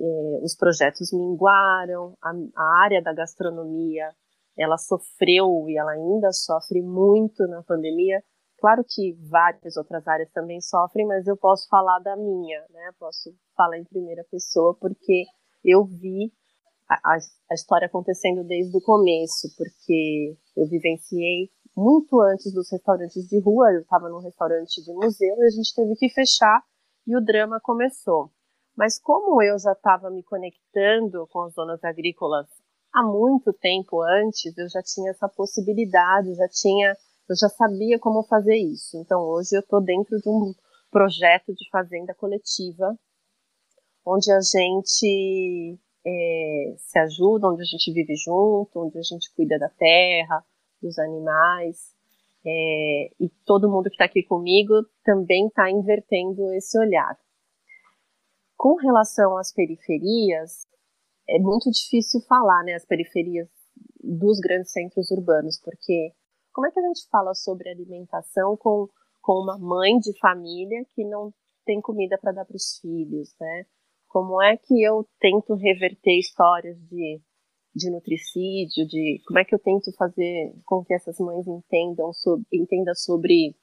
eh, 0.00 0.40
os 0.42 0.54
projetos 0.56 1.12
minguaram, 1.12 2.16
a, 2.22 2.30
a 2.56 2.84
área 2.84 3.02
da 3.02 3.12
gastronomia 3.12 4.10
ela 4.56 4.78
sofreu 4.78 5.68
e 5.68 5.76
ela 5.76 5.92
ainda 5.92 6.30
sofre 6.32 6.80
muito 6.80 7.46
na 7.48 7.62
pandemia. 7.62 8.22
Claro 8.58 8.84
que 8.88 9.12
várias 9.28 9.76
outras 9.76 10.06
áreas 10.06 10.30
também 10.30 10.60
sofrem, 10.60 11.06
mas 11.06 11.26
eu 11.26 11.36
posso 11.36 11.68
falar 11.68 11.98
da 11.98 12.16
minha, 12.16 12.60
né? 12.70 12.92
Posso 12.98 13.34
falar 13.56 13.78
em 13.78 13.84
primeira 13.84 14.24
pessoa 14.30 14.76
porque 14.80 15.24
eu 15.64 15.84
vi 15.84 16.32
a, 16.88 17.16
a 17.50 17.54
história 17.54 17.86
acontecendo 17.86 18.44
desde 18.44 18.76
o 18.76 18.80
começo, 18.80 19.48
porque 19.56 20.36
eu 20.56 20.68
vivenciei 20.68 21.50
muito 21.76 22.20
antes 22.20 22.52
dos 22.54 22.70
restaurantes 22.70 23.26
de 23.26 23.40
rua. 23.40 23.72
Eu 23.72 23.80
estava 23.80 24.08
num 24.08 24.20
restaurante 24.20 24.82
de 24.82 24.92
museu 24.92 25.36
e 25.36 25.46
a 25.46 25.50
gente 25.50 25.74
teve 25.74 25.94
que 25.96 26.08
fechar 26.08 26.62
e 27.06 27.16
o 27.16 27.20
drama 27.20 27.60
começou. 27.60 28.30
Mas 28.76 28.98
como 28.98 29.40
eu 29.42 29.58
já 29.58 29.72
estava 29.72 30.10
me 30.10 30.22
conectando 30.22 31.26
com 31.28 31.42
as 31.42 31.54
zonas 31.54 31.82
agrícolas 31.84 32.46
há 32.92 33.02
muito 33.02 33.52
tempo 33.52 34.02
antes, 34.02 34.56
eu 34.56 34.68
já 34.68 34.82
tinha 34.82 35.10
essa 35.10 35.28
possibilidade, 35.28 36.34
já 36.34 36.48
tinha, 36.48 36.96
eu 37.28 37.36
já 37.36 37.48
sabia 37.48 37.98
como 37.98 38.22
fazer 38.24 38.56
isso. 38.56 38.96
Então 38.98 39.20
hoje 39.20 39.56
eu 39.56 39.60
estou 39.60 39.80
dentro 39.80 40.18
de 40.18 40.28
um 40.28 40.54
projeto 40.90 41.54
de 41.54 41.68
fazenda 41.70 42.14
coletiva, 42.14 42.96
onde 44.06 44.30
a 44.30 44.40
gente 44.40 45.78
é, 46.06 46.74
se 46.76 46.98
ajuda, 46.98 47.48
onde 47.48 47.62
a 47.62 47.64
gente 47.64 47.92
vive 47.92 48.14
junto, 48.16 48.70
onde 48.80 48.98
a 48.98 49.02
gente 49.02 49.32
cuida 49.34 49.58
da 49.58 49.68
terra, 49.68 50.44
dos 50.82 50.98
animais. 50.98 51.94
É, 52.46 53.10
e 53.18 53.28
todo 53.46 53.70
mundo 53.70 53.84
que 53.84 53.94
está 53.94 54.04
aqui 54.04 54.22
comigo 54.22 54.74
também 55.04 55.46
está 55.46 55.70
invertendo 55.70 56.52
esse 56.52 56.78
olhar. 56.78 57.18
Com 58.56 58.74
relação 58.76 59.36
às 59.36 59.52
periferias, 59.52 60.66
é 61.28 61.38
muito 61.38 61.70
difícil 61.70 62.20
falar, 62.28 62.62
né, 62.64 62.74
as 62.74 62.84
periferias 62.84 63.48
dos 64.02 64.38
grandes 64.38 64.72
centros 64.72 65.10
urbanos, 65.10 65.60
porque 65.62 66.12
como 66.52 66.66
é 66.66 66.70
que 66.70 66.78
a 66.78 66.86
gente 66.86 67.08
fala 67.10 67.34
sobre 67.34 67.68
alimentação 67.68 68.56
com, 68.56 68.88
com 69.20 69.32
uma 69.32 69.58
mãe 69.58 69.98
de 69.98 70.16
família 70.18 70.84
que 70.94 71.04
não 71.04 71.32
tem 71.64 71.80
comida 71.80 72.18
para 72.18 72.32
dar 72.32 72.44
para 72.44 72.56
os 72.56 72.78
filhos, 72.80 73.34
né? 73.40 73.64
Como 74.08 74.40
é 74.40 74.56
que 74.56 74.82
eu 74.82 75.08
tento 75.18 75.54
reverter 75.54 76.18
histórias 76.18 76.78
de 76.88 77.20
de 77.74 77.90
nutricídio, 77.90 78.86
de 78.86 79.20
como 79.26 79.38
é 79.38 79.44
que 79.44 79.54
eu 79.54 79.58
tento 79.58 79.92
fazer 79.96 80.54
com 80.64 80.84
que 80.84 80.94
essas 80.94 81.18
mães 81.18 81.46
entendam 81.46 82.12
sobre, 82.12 82.46
entendam 82.52 82.94
sobre 82.94 83.56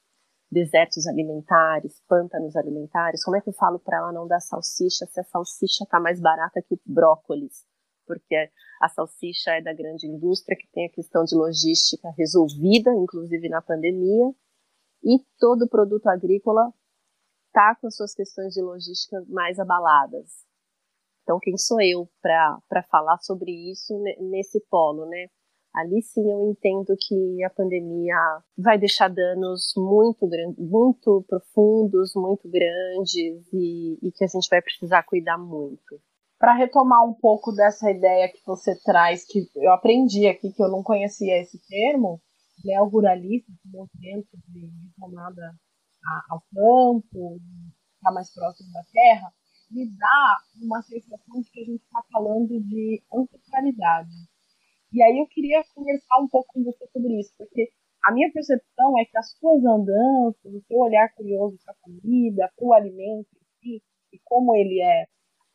desertos 0.51 1.07
alimentares, 1.07 2.01
pântanos 2.07 2.55
alimentares, 2.55 3.23
como 3.23 3.37
é 3.37 3.41
que 3.41 3.49
eu 3.49 3.53
falo 3.53 3.79
para 3.79 3.97
ela 3.97 4.11
não 4.11 4.27
dar 4.27 4.41
salsicha 4.41 5.05
se 5.05 5.19
a 5.19 5.23
salsicha 5.23 5.85
está 5.85 5.99
mais 5.99 6.19
barata 6.19 6.61
que 6.61 6.75
o 6.75 6.79
brócolis, 6.85 7.65
porque 8.05 8.35
a 8.81 8.89
salsicha 8.89 9.51
é 9.51 9.61
da 9.61 9.73
grande 9.73 10.07
indústria 10.07 10.57
que 10.57 10.67
tem 10.73 10.87
a 10.87 10.91
questão 10.91 11.23
de 11.23 11.35
logística 11.35 12.09
resolvida, 12.17 12.91
inclusive 12.93 13.47
na 13.47 13.61
pandemia, 13.61 14.33
e 15.03 15.19
todo 15.39 15.69
produto 15.69 16.07
agrícola 16.07 16.73
está 17.47 17.75
com 17.79 17.87
as 17.87 17.95
suas 17.95 18.13
questões 18.13 18.53
de 18.53 18.61
logística 18.61 19.23
mais 19.29 19.57
abaladas. 19.57 20.45
Então, 21.23 21.39
quem 21.39 21.57
sou 21.57 21.79
eu 21.81 22.09
para 22.21 22.83
falar 22.89 23.17
sobre 23.19 23.51
isso 23.71 23.93
nesse 24.19 24.59
polo, 24.69 25.05
né? 25.05 25.27
Ali 25.73 26.01
sim 26.01 26.29
eu 26.29 26.51
entendo 26.51 26.95
que 26.99 27.43
a 27.43 27.49
pandemia 27.49 28.15
vai 28.57 28.77
deixar 28.77 29.07
danos 29.07 29.73
muito, 29.77 30.27
muito 30.57 31.23
profundos, 31.27 32.13
muito 32.13 32.49
grandes 32.49 33.47
e, 33.53 33.97
e 34.01 34.11
que 34.11 34.23
a 34.23 34.27
gente 34.27 34.49
vai 34.49 34.61
precisar 34.61 35.03
cuidar 35.03 35.37
muito. 35.37 36.01
Para 36.37 36.55
retomar 36.55 37.07
um 37.07 37.13
pouco 37.13 37.53
dessa 37.53 37.89
ideia 37.89 38.27
que 38.27 38.41
você 38.45 38.77
traz, 38.83 39.25
que 39.25 39.47
eu 39.55 39.71
aprendi 39.71 40.27
aqui 40.27 40.51
que 40.51 40.61
eu 40.61 40.69
não 40.69 40.83
conhecia 40.83 41.39
esse 41.39 41.57
termo, 41.67 42.19
neo-ruralista, 42.65 43.51
movimento 43.65 44.29
de 44.49 44.69
retomada 44.87 45.55
ao 46.29 46.41
campo, 46.53 47.39
estar 47.95 48.11
mais 48.11 48.33
próximo 48.33 48.71
da 48.73 48.83
terra, 48.91 49.31
me 49.69 49.87
dá 49.95 50.37
uma 50.61 50.81
sensação 50.81 51.41
de 51.41 51.49
que 51.49 51.61
a 51.61 51.65
gente 51.65 51.83
está 51.83 52.03
falando 52.11 52.59
de 52.59 53.01
ancestralidade. 53.13 54.09
E 54.93 55.01
aí 55.01 55.17
eu 55.19 55.27
queria 55.27 55.63
conversar 55.73 56.19
um 56.19 56.27
pouco 56.27 56.53
com 56.53 56.63
você 56.63 56.85
sobre 56.91 57.19
isso, 57.19 57.33
porque 57.37 57.71
a 58.03 58.11
minha 58.11 58.31
percepção 58.31 58.99
é 58.99 59.05
que 59.05 59.17
as 59.17 59.31
suas 59.31 59.63
andanças, 59.63 60.53
o 60.53 60.61
seu 60.67 60.77
olhar 60.77 61.13
curioso 61.13 61.57
para 61.63 61.73
a 61.73 61.77
comida, 61.81 62.51
para 62.55 62.65
o 62.65 62.73
alimento 62.73 63.27
em 63.35 63.77
si, 63.79 63.83
e 64.11 64.19
como 64.25 64.55
ele 64.55 64.81
é 64.81 65.05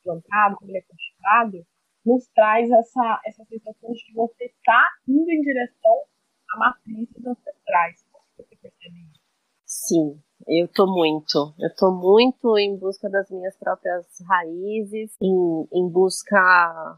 plantado, 0.03 0.57
como 0.57 0.71
ele 0.71 0.79
é 0.79 0.83
cultivado, 0.83 1.67
nos 2.05 2.27
traz 2.29 2.71
essa, 2.71 3.21
essa 3.27 3.45
sensação 3.45 3.93
de 3.93 4.05
que 4.05 4.15
você 4.15 4.45
está 4.45 4.89
indo 5.09 5.29
em 5.29 5.43
direção 5.43 6.05
a 6.53 6.59
matrizes 6.59 7.27
ancestrais. 7.27 8.05
Como 8.13 8.25
você 8.37 8.57
percebe 8.57 9.01
isso? 9.11 9.21
Sim, 9.67 10.23
eu 10.47 10.69
tô 10.69 10.87
muito. 10.87 11.53
Eu 11.59 11.75
tô 11.75 11.91
muito 11.91 12.57
em 12.57 12.79
busca 12.79 13.11
das 13.11 13.29
minhas 13.29 13.57
próprias 13.59 14.07
raízes, 14.29 15.17
em, 15.21 15.67
em 15.73 15.89
busca 15.91 16.97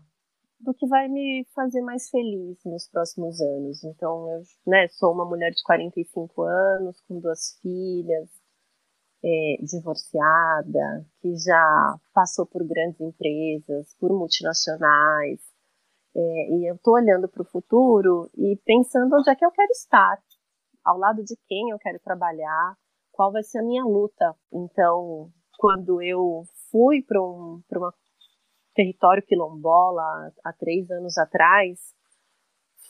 do 0.60 0.74
que 0.74 0.86
vai 0.86 1.08
me 1.08 1.46
fazer 1.54 1.80
mais 1.82 2.08
feliz 2.10 2.58
nos 2.64 2.88
próximos 2.88 3.40
anos. 3.40 3.84
Então, 3.84 4.28
eu 4.32 4.42
né, 4.66 4.88
sou 4.88 5.12
uma 5.12 5.24
mulher 5.24 5.50
de 5.50 5.62
45 5.62 6.42
anos, 6.42 7.00
com 7.02 7.20
duas 7.20 7.58
filhas, 7.62 8.28
é, 9.24 9.56
divorciada, 9.62 11.06
que 11.20 11.34
já 11.36 11.96
passou 12.12 12.46
por 12.46 12.64
grandes 12.66 13.00
empresas, 13.00 13.94
por 13.98 14.10
multinacionais. 14.10 15.40
É, 16.14 16.20
e 16.50 16.70
eu 16.70 16.74
estou 16.74 16.94
olhando 16.94 17.28
para 17.28 17.42
o 17.42 17.48
futuro 17.48 18.30
e 18.36 18.56
pensando 18.64 19.14
onde 19.14 19.30
é 19.30 19.34
que 19.34 19.44
eu 19.44 19.52
quero 19.52 19.70
estar, 19.70 20.18
ao 20.84 20.98
lado 20.98 21.22
de 21.22 21.36
quem 21.46 21.70
eu 21.70 21.78
quero 21.78 22.00
trabalhar, 22.00 22.76
qual 23.12 23.30
vai 23.30 23.42
ser 23.42 23.58
a 23.58 23.62
minha 23.62 23.84
luta. 23.84 24.34
Então, 24.52 25.30
quando 25.58 26.00
eu 26.02 26.44
fui 26.70 27.02
para 27.02 27.20
um 27.20 27.60
pra 27.68 27.92
território 28.78 29.24
quilombola 29.26 30.32
há 30.44 30.52
três 30.52 30.88
anos 30.88 31.18
atrás, 31.18 31.80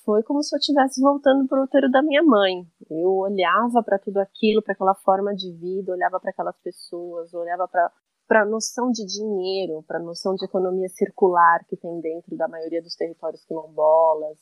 foi 0.04 0.22
como 0.22 0.42
se 0.42 0.54
eu 0.54 0.58
estivesse 0.58 1.00
voltando 1.00 1.48
para 1.48 1.60
o 1.60 1.64
útero 1.64 1.90
da 1.90 2.02
minha 2.02 2.22
mãe. 2.22 2.66
Eu 2.90 3.10
olhava 3.16 3.82
para 3.82 3.98
tudo 3.98 4.18
aquilo, 4.18 4.62
para 4.62 4.74
aquela 4.74 4.94
forma 4.94 5.34
de 5.34 5.50
vida, 5.50 5.92
olhava 5.92 6.20
para 6.20 6.30
aquelas 6.30 6.58
pessoas, 6.60 7.32
olhava 7.32 7.66
para 7.66 8.42
a 8.42 8.44
noção 8.44 8.90
de 8.90 9.06
dinheiro, 9.06 9.82
para 9.86 9.98
a 9.98 10.02
noção 10.02 10.34
de 10.34 10.44
economia 10.44 10.88
circular 10.90 11.64
que 11.66 11.76
tem 11.76 12.00
dentro 12.02 12.36
da 12.36 12.46
maioria 12.48 12.82
dos 12.82 12.94
territórios 12.94 13.42
quilombolas, 13.46 14.38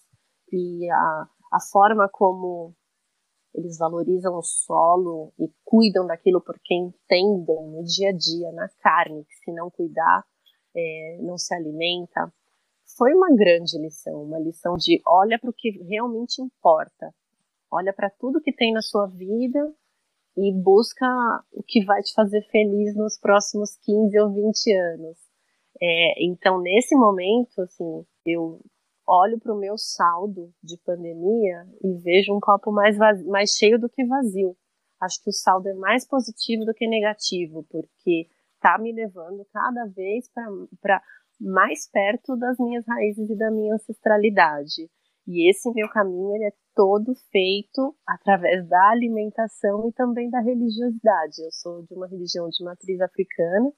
e 0.53 0.91
a, 0.91 1.29
a 1.53 1.61
forma 1.71 2.09
como 2.09 2.75
eles 3.55 3.79
valorizam 3.79 4.37
o 4.37 4.43
solo 4.43 5.33
e 5.38 5.49
cuidam 5.65 6.07
daquilo 6.07 6.41
porque 6.41 6.75
entendem 6.75 7.71
no 7.71 7.85
dia 7.85 8.11
a 8.11 8.12
dia, 8.12 8.50
na 8.53 8.69
carne, 8.83 9.25
que 9.25 9.35
se 9.45 9.53
não 9.53 9.71
cuidar, 9.71 10.25
é, 10.76 11.18
não 11.21 11.38
se 11.38 11.54
alimenta. 11.54 12.33
Foi 12.97 13.12
uma 13.14 13.35
grande 13.35 13.78
lição, 13.78 14.23
uma 14.23 14.38
lição 14.38 14.75
de 14.76 15.00
olha 15.06 15.38
para 15.38 15.50
o 15.50 15.54
que 15.54 15.71
realmente 15.88 16.40
importa, 16.40 17.12
olha 17.71 17.92
para 17.92 18.11
tudo 18.11 18.40
que 18.40 18.52
tem 18.52 18.73
na 18.73 18.83
sua 18.83 19.06
vida 19.06 19.75
e 20.37 20.52
busca 20.52 21.06
o 21.50 21.62
que 21.62 21.85
vai 21.85 22.02
te 22.02 22.12
fazer 22.12 22.42
feliz 22.50 22.95
nos 22.95 23.18
próximos 23.18 23.76
15 23.83 24.21
ou 24.21 24.33
20 24.33 24.73
anos. 24.73 25.18
É, 25.80 26.25
então, 26.25 26.61
nesse 26.61 26.95
momento, 26.95 27.61
assim, 27.62 28.04
eu 28.25 28.61
olho 29.06 29.38
para 29.38 29.54
o 29.54 29.59
meu 29.59 29.78
saldo 29.78 30.52
de 30.62 30.76
pandemia 30.78 31.66
e 31.83 31.95
vejo 31.95 32.35
um 32.35 32.40
copo 32.40 32.71
mais, 32.73 32.97
vazio, 32.97 33.26
mais 33.28 33.50
cheio 33.50 33.78
do 33.78 33.88
que 33.88 34.04
vazio. 34.04 34.56
Acho 35.00 35.23
que 35.23 35.30
o 35.30 35.33
saldo 35.33 35.68
é 35.68 35.75
mais 35.75 36.06
positivo 36.06 36.64
do 36.64 36.75
que 36.75 36.87
negativo, 36.87 37.64
porque 37.71 38.28
está 38.57 38.79
me 38.79 38.93
levando 38.93 39.47
cada 39.53 39.87
vez 39.87 40.29
para 40.81 41.03
mais 41.41 41.89
perto 41.91 42.37
das 42.37 42.59
minhas 42.59 42.85
raízes 42.87 43.31
e 43.31 43.37
da 43.37 43.51
minha 43.51 43.75
ancestralidade. 43.75 44.91
E 45.27 45.51
esse 45.51 45.71
meu 45.73 45.89
caminho 45.89 46.35
ele 46.37 46.45
é 46.45 46.53
todo 46.75 47.15
feito 47.31 47.97
através 48.07 48.67
da 48.69 48.91
alimentação 48.91 49.89
e 49.89 49.93
também 49.93 50.31
da 50.31 50.41
religiosidade. 50.41 51.43
Eu 51.43 51.51
sou 51.51 51.83
de 51.83 51.95
uma 51.95 52.07
religião 52.07 52.49
de 52.49 52.65
matriz 52.65 53.01
africana 53.01 53.73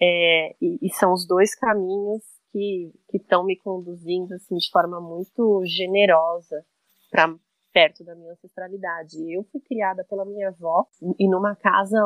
é, 0.00 0.56
e, 0.60 0.78
e, 0.82 0.90
são 0.94 1.12
os 1.12 1.26
dois 1.26 1.54
caminhos 1.54 2.22
que 2.50 2.92
estão 3.12 3.44
me 3.44 3.56
conduzindo 3.56 4.32
assim 4.34 4.56
de 4.56 4.70
forma 4.70 5.00
muito 5.00 5.62
generosa 5.66 6.64
para 7.10 7.36
perto 7.72 8.04
da 8.04 8.14
minha 8.14 8.32
ancestralidade. 8.32 9.16
Eu 9.32 9.44
fui 9.52 9.60
criada 9.60 10.04
pela 10.04 10.24
minha 10.24 10.48
avó 10.48 10.86
e 11.18 11.28
numa 11.28 11.54
casa 11.56 12.00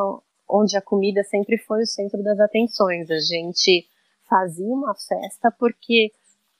onde 0.49 0.75
a 0.75 0.81
comida 0.81 1.23
sempre 1.23 1.57
foi 1.57 1.83
o 1.83 1.85
centro 1.87 2.23
das 2.23 2.39
atenções. 2.39 3.09
A 3.11 3.19
gente 3.19 3.87
fazia 4.27 4.73
uma 4.73 4.95
festa 4.95 5.51
porque 5.57 6.11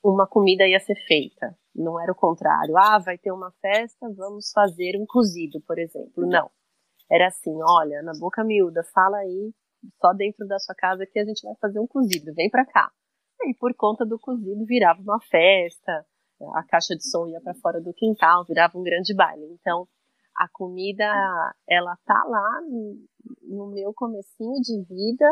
uma 0.04 0.28
comida 0.28 0.68
ia 0.68 0.80
ser 0.80 0.96
feita. 1.08 1.58
Não 1.76 2.00
era 2.00 2.12
o 2.12 2.16
contrário. 2.16 2.78
Ah, 2.78 3.00
vai 3.00 3.18
ter 3.18 3.32
uma 3.32 3.52
festa, 3.62 4.10
vamos 4.16 4.52
fazer 4.52 4.98
um 4.98 5.06
cozido, 5.06 5.62
por 5.62 5.80
exemplo. 5.80 6.26
Não. 6.26 6.50
Era 7.10 7.28
assim, 7.28 7.58
olha, 7.62 8.02
na 8.04 8.12
boca 8.20 8.44
miúda, 8.44 8.84
fala 8.94 9.18
aí, 9.18 9.52
só 10.00 10.14
dentro 10.14 10.48
da 10.48 10.60
sua 10.60 10.76
casa 10.76 11.06
que 11.06 11.20
a 11.20 11.26
gente 11.26 11.42
vai 11.42 11.56
fazer 11.60 11.80
um 11.80 11.88
cozido, 11.88 12.34
vem 12.34 12.50
para 12.50 12.66
cá. 12.66 12.92
E 13.44 13.54
por 13.54 13.74
conta 13.74 14.06
do 14.06 14.20
cozido 14.20 14.66
virava 14.66 15.02
uma 15.02 15.20
festa, 15.22 16.06
a 16.54 16.64
caixa 16.64 16.96
de 16.96 17.10
som 17.10 17.28
ia 17.28 17.42
para 17.42 17.56
fora 17.56 17.82
do 17.82 17.94
quintal, 17.94 18.46
virava 18.46 18.78
um 18.78 18.84
grande 18.84 19.16
baile. 19.16 19.46
Então, 19.60 19.88
a 20.40 20.48
comida, 20.54 21.04
ela 21.68 21.98
tá 22.06 22.24
lá 22.26 22.62
no 23.44 23.68
meu 23.68 23.94
comecinho 23.94 24.62
de 24.62 24.82
vida 24.86 25.26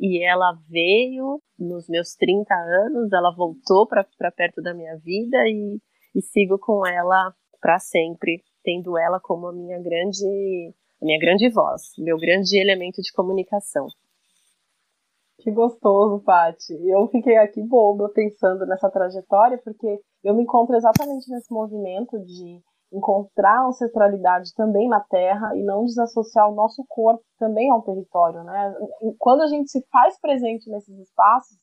e 0.00 0.24
ela 0.26 0.52
veio 0.68 1.40
nos 1.56 1.88
meus 1.88 2.16
30 2.16 2.52
anos, 2.52 3.12
ela 3.12 3.32
voltou 3.32 3.86
para 3.86 4.32
perto 4.32 4.60
da 4.60 4.74
minha 4.74 4.96
vida 4.96 5.38
e, 5.46 5.78
e 6.12 6.22
sigo 6.22 6.58
com 6.58 6.84
ela 6.84 7.32
para 7.60 7.78
sempre, 7.78 8.42
tendo 8.64 8.98
ela 8.98 9.20
como 9.20 9.46
a 9.46 9.52
minha 9.52 9.78
grande, 9.78 10.74
a 11.00 11.04
minha 11.04 11.20
grande 11.20 11.48
voz, 11.48 11.92
meu 11.96 12.16
grande 12.16 12.58
elemento 12.58 13.00
de 13.00 13.12
comunicação. 13.12 13.86
Que 15.38 15.52
gostoso, 15.52 16.22
Pati. 16.24 16.74
Eu 16.86 17.06
fiquei 17.08 17.36
aqui 17.36 17.62
boba 17.62 18.10
pensando 18.12 18.66
nessa 18.66 18.90
trajetória, 18.90 19.58
porque 19.62 20.00
eu 20.24 20.34
me 20.34 20.42
encontro 20.42 20.76
exatamente 20.76 21.30
nesse 21.30 21.52
movimento 21.52 22.18
de 22.18 22.60
encontrar 22.92 23.66
ancestralidade 23.66 24.52
também 24.54 24.88
na 24.88 25.00
terra 25.00 25.56
e 25.56 25.62
não 25.62 25.84
desassociar 25.84 26.50
o 26.50 26.54
nosso 26.54 26.84
corpo 26.88 27.22
também 27.38 27.70
ao 27.70 27.82
território, 27.82 28.42
né? 28.42 28.74
Quando 29.18 29.42
a 29.42 29.46
gente 29.46 29.70
se 29.70 29.84
faz 29.90 30.18
presente 30.20 30.68
nesses 30.70 30.98
espaços, 30.98 31.56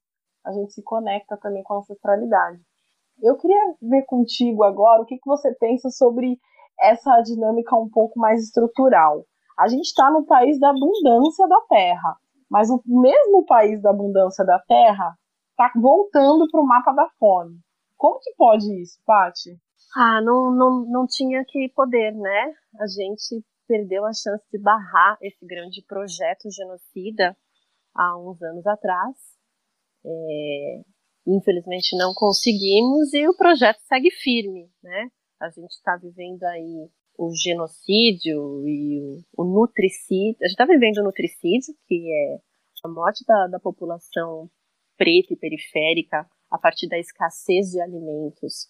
a 0.45 0.51
gente 0.51 0.73
se 0.73 0.81
conecta 0.83 1.37
também 1.37 1.63
com 1.63 1.73
a 1.73 1.77
ancestralidade. 1.79 2.59
Eu 3.21 3.35
queria 3.35 3.75
ver 3.81 4.05
contigo 4.05 4.63
agora 4.63 5.01
o 5.01 5.05
que, 5.05 5.17
que 5.17 5.27
você 5.27 5.53
pensa 5.55 5.89
sobre 5.89 6.37
essa 6.79 7.21
dinâmica 7.21 7.75
um 7.75 7.89
pouco 7.89 8.19
mais 8.19 8.43
estrutural. 8.43 9.25
A 9.57 9.67
gente 9.67 9.85
está 9.85 10.09
no 10.11 10.25
país 10.25 10.59
da 10.59 10.69
abundância 10.69 11.47
da 11.47 11.59
terra, 11.67 12.15
mas 12.49 12.69
o 12.69 12.81
mesmo 12.85 13.43
país 13.45 13.81
da 13.81 13.89
abundância 13.89 14.45
da 14.45 14.59
terra 14.59 15.15
está 15.51 15.71
voltando 15.75 16.47
para 16.49 16.61
o 16.61 16.65
mapa 16.65 16.93
da 16.93 17.09
fome. 17.19 17.57
Como 17.97 18.19
que 18.19 18.33
pode 18.37 18.81
isso, 18.81 18.99
Paty? 19.05 19.57
Ah, 19.95 20.21
não, 20.21 20.51
não, 20.51 20.85
não 20.85 21.07
tinha 21.07 21.43
que 21.47 21.69
poder, 21.69 22.13
né? 22.13 22.53
A 22.79 22.87
gente 22.87 23.43
perdeu 23.67 24.05
a 24.05 24.13
chance 24.13 24.45
de 24.51 24.59
barrar 24.59 25.17
esse 25.21 25.45
grande 25.45 25.83
projeto 25.87 26.49
genocida 26.49 27.35
há 27.93 28.17
uns 28.17 28.41
anos 28.41 28.65
atrás. 28.65 29.15
É, 30.05 30.81
infelizmente 31.27 31.97
não 31.97 32.13
conseguimos 32.13 33.13
e 33.13 33.27
o 33.27 33.35
projeto 33.35 33.79
segue 33.79 34.09
firme, 34.11 34.69
né? 34.81 35.09
A 35.39 35.49
gente 35.49 35.71
está 35.71 35.97
vivendo 35.97 36.43
aí 36.43 36.89
o 37.17 37.33
genocídio 37.33 38.67
e 38.67 39.23
o, 39.37 39.43
o 39.43 39.43
nutricídio. 39.43 40.37
A 40.41 40.47
gente 40.47 40.53
está 40.53 40.65
vivendo 40.65 40.99
o 40.99 41.03
nutricídio, 41.03 41.75
que 41.87 42.11
é 42.11 42.39
a 42.83 42.87
morte 42.87 43.25
da, 43.25 43.47
da 43.47 43.59
população 43.59 44.49
preta 44.95 45.33
e 45.33 45.37
periférica 45.37 46.27
a 46.49 46.57
partir 46.57 46.87
da 46.87 46.97
escassez 46.97 47.71
de 47.71 47.81
alimentos 47.81 48.67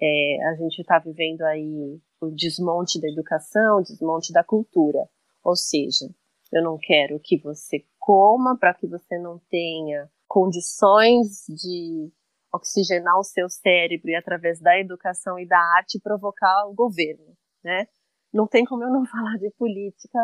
é, 0.00 0.48
a 0.48 0.54
gente 0.56 0.80
está 0.80 0.98
vivendo 0.98 1.42
aí 1.42 2.00
o 2.20 2.30
desmonte 2.30 3.00
da 3.00 3.08
educação, 3.08 3.78
o 3.78 3.82
desmonte 3.82 4.32
da 4.32 4.44
cultura. 4.44 5.08
Ou 5.42 5.56
seja, 5.56 6.06
eu 6.52 6.62
não 6.62 6.78
quero 6.78 7.20
que 7.20 7.38
você 7.38 7.84
coma 7.98 8.56
para 8.58 8.74
que 8.74 8.86
você 8.86 9.18
não 9.18 9.38
tenha 9.50 10.10
condições 10.28 11.44
de 11.48 12.10
oxigenar 12.52 13.18
o 13.18 13.24
seu 13.24 13.48
cérebro 13.48 14.10
e 14.10 14.14
através 14.14 14.60
da 14.60 14.78
educação 14.78 15.38
e 15.38 15.46
da 15.46 15.58
arte 15.76 16.00
provocar 16.00 16.66
o 16.66 16.74
governo, 16.74 17.36
né? 17.62 17.86
Não 18.32 18.46
tem 18.46 18.64
como 18.64 18.82
eu 18.82 18.90
não 18.90 19.04
falar 19.06 19.36
de 19.38 19.50
política 19.52 20.18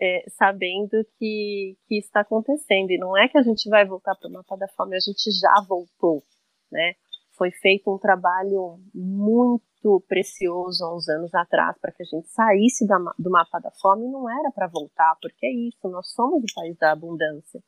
é, 0.00 0.24
sabendo 0.30 1.04
que, 1.18 1.76
que 1.86 1.98
está 1.98 2.20
acontecendo. 2.20 2.90
E 2.90 2.98
não 2.98 3.16
é 3.16 3.28
que 3.28 3.38
a 3.38 3.42
gente 3.42 3.68
vai 3.68 3.84
voltar 3.84 4.14
para 4.16 4.28
o 4.28 4.32
mapa 4.32 4.56
da 4.56 4.68
fome, 4.68 4.96
a 4.96 5.00
gente 5.00 5.30
já 5.30 5.54
voltou, 5.66 6.22
né? 6.70 6.94
Foi 7.38 7.52
feito 7.52 7.94
um 7.94 7.98
trabalho 7.98 8.80
muito 8.92 10.04
precioso 10.08 10.84
há 10.84 10.94
uns 10.94 11.08
anos 11.08 11.32
atrás 11.32 11.78
para 11.80 11.92
que 11.92 12.02
a 12.02 12.06
gente 12.06 12.28
saísse 12.28 12.86
da, 12.86 12.98
do 13.16 13.30
mapa 13.30 13.60
da 13.60 13.70
fome 13.80 14.08
não 14.08 14.28
era 14.28 14.50
para 14.50 14.66
voltar, 14.66 15.16
porque 15.22 15.46
é 15.46 15.52
isso, 15.52 15.88
nós 15.88 16.10
somos 16.12 16.42
o 16.42 16.54
país 16.54 16.76
da 16.76 16.92
abundância. 16.92 17.62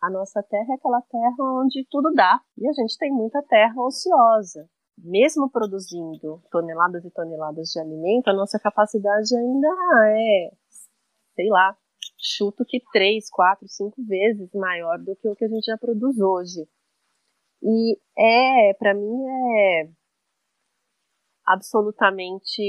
A 0.00 0.08
nossa 0.08 0.42
terra 0.42 0.66
é 0.70 0.74
aquela 0.74 1.02
terra 1.02 1.60
onde 1.60 1.84
tudo 1.90 2.12
dá, 2.14 2.40
e 2.56 2.68
a 2.68 2.72
gente 2.72 2.96
tem 2.96 3.10
muita 3.10 3.42
terra 3.42 3.74
ociosa. 3.76 4.68
Mesmo 4.96 5.50
produzindo 5.50 6.40
toneladas 6.50 7.04
e 7.04 7.10
toneladas 7.10 7.68
de 7.70 7.80
alimento, 7.80 8.28
a 8.28 8.32
nossa 8.32 8.58
capacidade 8.58 9.36
ainda 9.36 9.68
é, 10.08 10.50
sei 11.34 11.48
lá, 11.48 11.76
chuto 12.18 12.64
que 12.64 12.80
três, 12.92 13.28
quatro, 13.28 13.68
cinco 13.68 14.02
vezes 14.04 14.50
maior 14.54 14.98
do 14.98 15.14
que 15.16 15.28
o 15.28 15.34
que 15.34 15.44
a 15.44 15.48
gente 15.48 15.66
já 15.66 15.76
produz 15.76 16.18
hoje. 16.18 16.66
E 17.62 17.98
é, 18.16 18.74
para 18.74 18.94
mim, 18.94 19.24
é 19.58 19.90
absolutamente 21.44 22.62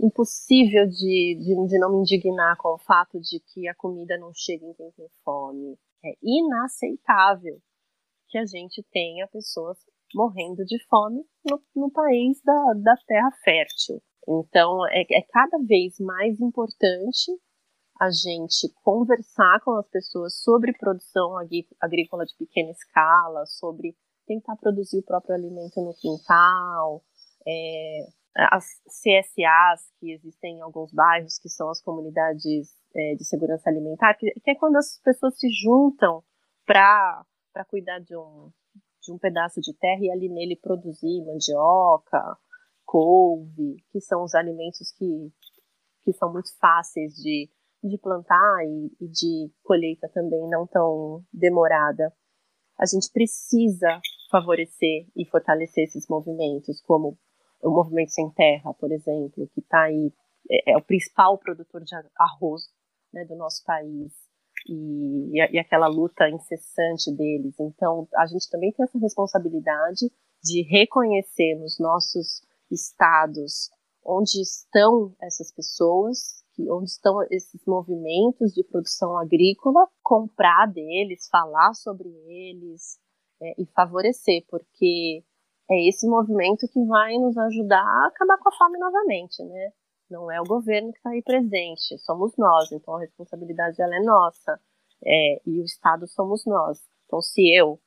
impossível 0.00 0.86
de, 0.86 1.38
de, 1.38 1.66
de, 1.68 1.78
não 1.78 1.92
me 1.92 1.98
indignar 1.98 2.56
com 2.56 2.74
o 2.74 2.78
fato 2.78 3.20
de 3.20 3.40
que 3.40 3.68
a 3.68 3.74
comida 3.74 4.18
não 4.18 4.32
chega 4.34 4.64
em 4.64 4.74
quem 4.74 4.90
tem 4.92 5.08
fome. 5.24 5.78
É 6.04 6.14
inaceitável 6.22 7.60
que 8.28 8.38
a 8.38 8.44
gente 8.44 8.82
tenha 8.90 9.28
pessoas 9.28 9.78
morrendo 10.14 10.64
de 10.64 10.82
fome 10.88 11.24
no, 11.48 11.62
no 11.74 11.90
país 11.90 12.40
da, 12.42 12.74
da 12.82 12.96
terra 13.06 13.30
fértil. 13.44 14.02
Então, 14.26 14.86
é, 14.88 15.02
é 15.02 15.22
cada 15.30 15.58
vez 15.58 15.98
mais 16.00 16.40
importante 16.40 17.32
a 18.00 18.10
gente 18.10 18.68
conversar 18.82 19.60
com 19.60 19.72
as 19.76 19.88
pessoas 19.88 20.34
sobre 20.42 20.72
produção 20.72 21.36
agrícola 21.80 22.24
de 22.24 22.34
pequena 22.36 22.70
escala, 22.70 23.46
sobre 23.46 23.96
tentar 24.26 24.56
produzir 24.56 24.98
o 24.98 25.04
próprio 25.04 25.34
alimento 25.34 25.80
no 25.80 25.94
quintal, 25.94 27.04
é, 27.46 28.06
as 28.36 28.64
CSAs 28.86 29.92
que 30.00 30.12
existem 30.12 30.58
em 30.58 30.60
alguns 30.60 30.92
bairros, 30.92 31.38
que 31.38 31.48
são 31.48 31.70
as 31.70 31.80
comunidades 31.80 32.74
é, 32.94 33.14
de 33.14 33.24
segurança 33.24 33.70
alimentar, 33.70 34.14
que, 34.14 34.30
que, 34.42 34.50
é 34.50 34.54
quando 34.54 34.76
as 34.76 34.98
pessoas 34.98 35.38
se 35.38 35.48
juntam 35.50 36.22
para 36.66 37.24
cuidar 37.68 38.00
de 38.00 38.16
um, 38.16 38.50
de 39.02 39.12
um 39.12 39.18
pedaço 39.18 39.60
de 39.60 39.72
terra 39.74 40.00
e 40.00 40.10
ali 40.10 40.28
nele 40.28 40.56
produzir 40.56 41.24
mandioca, 41.24 42.36
couve, 42.84 43.76
que 43.92 44.00
são 44.00 44.24
os 44.24 44.34
alimentos 44.34 44.90
que, 44.92 45.32
que 46.02 46.12
são 46.12 46.32
muito 46.32 46.50
fáceis 46.58 47.14
de 47.14 47.48
de 47.88 47.98
plantar 47.98 48.64
e, 48.64 48.90
e 49.00 49.08
de 49.08 49.52
colheita 49.62 50.08
também 50.08 50.48
não 50.48 50.66
tão 50.66 51.22
demorada. 51.32 52.12
A 52.78 52.86
gente 52.86 53.10
precisa 53.12 54.00
favorecer 54.30 55.06
e 55.14 55.24
fortalecer 55.26 55.84
esses 55.84 56.08
movimentos, 56.08 56.80
como 56.82 57.16
o 57.62 57.70
movimento 57.70 58.10
sem 58.10 58.30
terra, 58.30 58.74
por 58.74 58.90
exemplo, 58.90 59.48
que 59.54 59.60
está 59.60 59.82
aí 59.82 60.12
é, 60.50 60.72
é, 60.72 60.76
o 60.76 60.82
principal 60.82 61.38
produtor 61.38 61.82
de 61.82 61.94
arroz 62.18 62.62
né, 63.12 63.24
do 63.24 63.36
nosso 63.36 63.64
país 63.64 64.12
e, 64.68 65.30
e, 65.32 65.58
aquela 65.58 65.86
luta 65.86 66.28
incessante 66.28 67.14
deles. 67.14 67.54
Então, 67.58 68.08
a 68.16 68.26
gente 68.26 68.50
também 68.50 68.72
tem 68.72 68.84
essa 68.84 68.98
responsabilidade 68.98 70.10
de 70.42 70.62
reconhecer 70.62 71.54
nos 71.56 71.78
nossos 71.78 72.42
estados 72.70 73.70
onde 74.04 74.42
estão 74.42 75.14
essas 75.22 75.50
pessoas 75.50 76.43
que, 76.54 76.70
onde 76.70 76.90
estão 76.90 77.22
esses 77.30 77.64
movimentos 77.66 78.52
de 78.52 78.64
produção 78.64 79.18
agrícola, 79.18 79.86
comprar 80.02 80.66
deles, 80.66 81.28
falar 81.30 81.74
sobre 81.74 82.08
eles 82.08 82.98
é, 83.42 83.60
e 83.60 83.66
favorecer, 83.74 84.44
porque 84.48 85.24
é 85.70 85.88
esse 85.88 86.08
movimento 86.08 86.68
que 86.68 86.84
vai 86.86 87.16
nos 87.18 87.36
ajudar 87.36 87.82
a 87.82 88.08
acabar 88.08 88.38
com 88.38 88.48
a 88.48 88.52
fome 88.52 88.78
novamente, 88.78 89.42
né? 89.42 89.70
Não 90.10 90.30
é 90.30 90.40
o 90.40 90.44
governo 90.44 90.92
que 90.92 90.98
está 90.98 91.10
aí 91.10 91.22
presente, 91.22 91.98
somos 91.98 92.32
nós, 92.36 92.70
então 92.72 92.94
a 92.94 93.00
responsabilidade 93.00 93.80
ela 93.80 93.96
é 93.96 94.00
nossa, 94.00 94.60
é, 95.04 95.40
e 95.46 95.60
o 95.60 95.64
Estado 95.64 96.06
somos 96.06 96.44
nós. 96.46 96.78
Então, 97.06 97.20
se 97.20 97.54
eu 97.54 97.80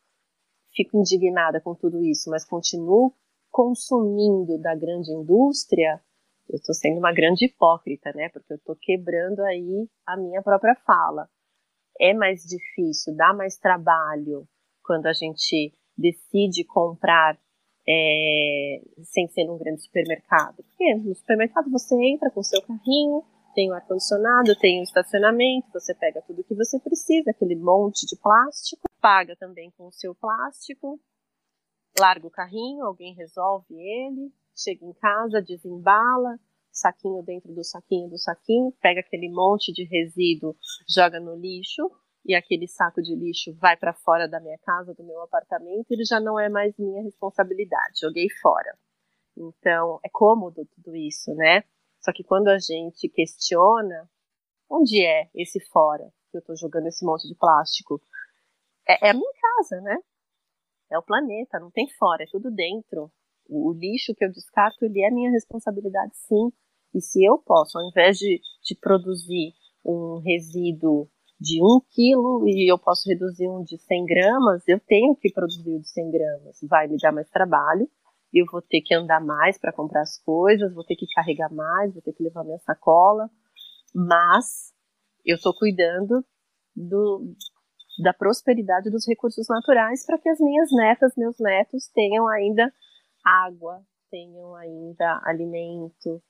fico 0.75 0.97
indignada 0.97 1.61
com 1.61 1.75
tudo 1.75 2.03
isso, 2.03 2.29
mas 2.29 2.45
continuo 2.45 3.13
consumindo 3.49 4.59
da 4.59 4.75
grande 4.75 5.11
indústria, 5.11 6.01
eu 6.49 6.55
estou 6.55 6.73
sendo 6.73 6.97
uma 6.99 7.13
grande 7.13 7.45
hipócrita, 7.45 8.11
né? 8.13 8.29
Porque 8.29 8.53
eu 8.53 8.57
estou 8.57 8.75
quebrando 8.75 9.41
aí 9.41 9.87
a 10.05 10.17
minha 10.17 10.41
própria 10.41 10.75
fala. 10.85 11.29
É 11.99 12.13
mais 12.13 12.43
difícil, 12.43 13.15
dá 13.15 13.33
mais 13.33 13.57
trabalho 13.57 14.47
quando 14.83 15.07
a 15.07 15.13
gente 15.13 15.73
decide 15.97 16.63
comprar 16.63 17.37
é, 17.87 18.81
sem 19.03 19.27
ser 19.29 19.45
num 19.45 19.57
grande 19.57 19.81
supermercado. 19.81 20.63
Porque 20.63 20.95
no 20.95 21.15
supermercado 21.15 21.69
você 21.71 21.95
entra 21.95 22.29
com 22.29 22.43
seu 22.43 22.61
carrinho, 22.61 23.23
tem 23.55 23.71
o 23.71 23.73
ar-condicionado, 23.73 24.55
tem 24.59 24.79
o 24.79 24.83
estacionamento, 24.83 25.67
você 25.73 25.93
pega 25.95 26.21
tudo 26.21 26.43
que 26.43 26.53
você 26.53 26.79
precisa, 26.79 27.31
aquele 27.31 27.55
monte 27.55 28.05
de 28.05 28.15
plástico, 28.15 28.83
paga 29.01 29.35
também 29.35 29.71
com 29.71 29.87
o 29.87 29.91
seu 29.91 30.13
plástico, 30.13 30.99
larga 31.99 32.27
o 32.27 32.31
carrinho, 32.31 32.85
alguém 32.85 33.15
resolve 33.15 33.73
ele, 33.73 34.31
chega 34.57 34.85
em 34.85 34.93
casa, 34.93 35.41
desembala, 35.41 36.39
saquinho 36.71 37.23
dentro 37.23 37.53
do 37.53 37.63
saquinho 37.63 38.09
do 38.09 38.17
saquinho, 38.17 38.71
pega 38.81 38.99
aquele 38.99 39.29
monte 39.29 39.71
de 39.71 39.83
resíduo, 39.83 40.55
joga 40.87 41.19
no 41.19 41.35
lixo, 41.35 41.89
e 42.25 42.35
aquele 42.35 42.67
saco 42.67 43.01
de 43.01 43.15
lixo 43.15 43.53
vai 43.55 43.77
para 43.77 43.93
fora 43.93 44.27
da 44.27 44.39
minha 44.39 44.57
casa, 44.59 44.93
do 44.93 45.03
meu 45.03 45.21
apartamento, 45.21 45.91
ele 45.91 46.03
já 46.03 46.19
não 46.19 46.37
é 46.37 46.49
mais 46.49 46.77
minha 46.77 47.01
responsabilidade, 47.01 48.01
joguei 48.01 48.27
fora. 48.41 48.77
Então, 49.37 49.99
é 50.03 50.09
cômodo 50.11 50.65
tudo 50.75 50.95
isso, 50.95 51.33
né? 51.35 51.63
Só 52.01 52.11
que 52.11 52.23
quando 52.23 52.49
a 52.49 52.57
gente 52.57 53.07
questiona, 53.07 54.09
onde 54.69 55.05
é 55.05 55.29
esse 55.33 55.59
fora 55.71 56.11
que 56.31 56.37
eu 56.37 56.39
estou 56.39 56.55
jogando 56.57 56.87
esse 56.87 57.05
monte 57.05 57.27
de 57.27 57.35
plástico? 57.35 58.01
É, 58.87 59.07
é, 59.07 59.09
a 59.11 59.13
minha 59.13 59.33
casa, 59.41 59.81
né? 59.81 59.97
É 60.91 60.97
o 60.97 61.03
planeta, 61.03 61.59
não 61.59 61.71
tem 61.71 61.87
fora, 61.97 62.23
é 62.23 62.27
tudo 62.27 62.51
dentro. 62.51 63.11
O, 63.49 63.73
lixo 63.73 64.13
que 64.15 64.25
eu 64.25 64.31
descarto, 64.31 64.85
ele 64.85 65.03
é 65.03 65.11
minha 65.11 65.31
responsabilidade, 65.31 66.11
sim. 66.15 66.51
E 66.93 67.01
se 67.01 67.23
eu 67.23 67.37
posso, 67.37 67.77
ao 67.77 67.87
invés 67.89 68.17
de, 68.17 68.41
de 68.63 68.75
produzir 68.75 69.53
um 69.85 70.19
resíduo 70.19 71.09
de 71.39 71.61
1 71.61 71.81
quilo 71.91 72.47
e 72.47 72.71
eu 72.71 72.79
posso 72.79 73.07
reduzir 73.07 73.47
um 73.47 73.63
de 73.63 73.77
100 73.77 74.05
gramas, 74.05 74.67
eu 74.67 74.79
tenho 74.79 75.15
que 75.15 75.31
produzir 75.31 75.75
o 75.75 75.79
de 75.79 75.87
100 75.89 76.11
gramas. 76.11 76.57
Vai 76.63 76.87
me 76.87 76.97
dar 76.97 77.11
mais 77.11 77.29
trabalho, 77.29 77.87
eu 78.33 78.45
vou 78.51 78.61
ter 78.61 78.81
que 78.81 78.93
andar 78.93 79.21
mais 79.21 79.57
para 79.57 79.73
comprar 79.73 80.01
as 80.01 80.17
coisas, 80.21 80.73
vou 80.73 80.83
ter 80.83 80.95
que 80.95 81.05
carregar 81.13 81.53
mais, 81.53 81.93
vou 81.93 82.01
ter 82.01 82.13
que 82.13 82.23
levar 82.23 82.43
minha 82.43 82.59
sacola, 82.59 83.29
mas 83.93 84.73
eu 85.25 85.35
estou 85.35 85.53
cuidando 85.53 86.25
do, 86.75 87.35
da 88.01 88.13
prosperidade 88.13 88.89
dos 88.89 89.07
recursos 89.07 89.47
naturais 89.47 90.05
para 90.05 90.17
que 90.17 90.29
as 90.29 90.39
minhas 90.39 90.69
netas, 90.71 91.13
meus 91.17 91.39
netos 91.39 91.87
tenham 91.93 92.27
ainda 92.27 92.71
água, 93.27 93.83
tenham 94.09 94.55
ainda 94.55 95.21
alimento. 95.25 96.21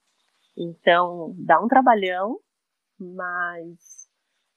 Então, 0.57 1.35
dá 1.37 1.61
um 1.61 1.67
trabalhão, 1.67 2.39
mas 2.99 4.09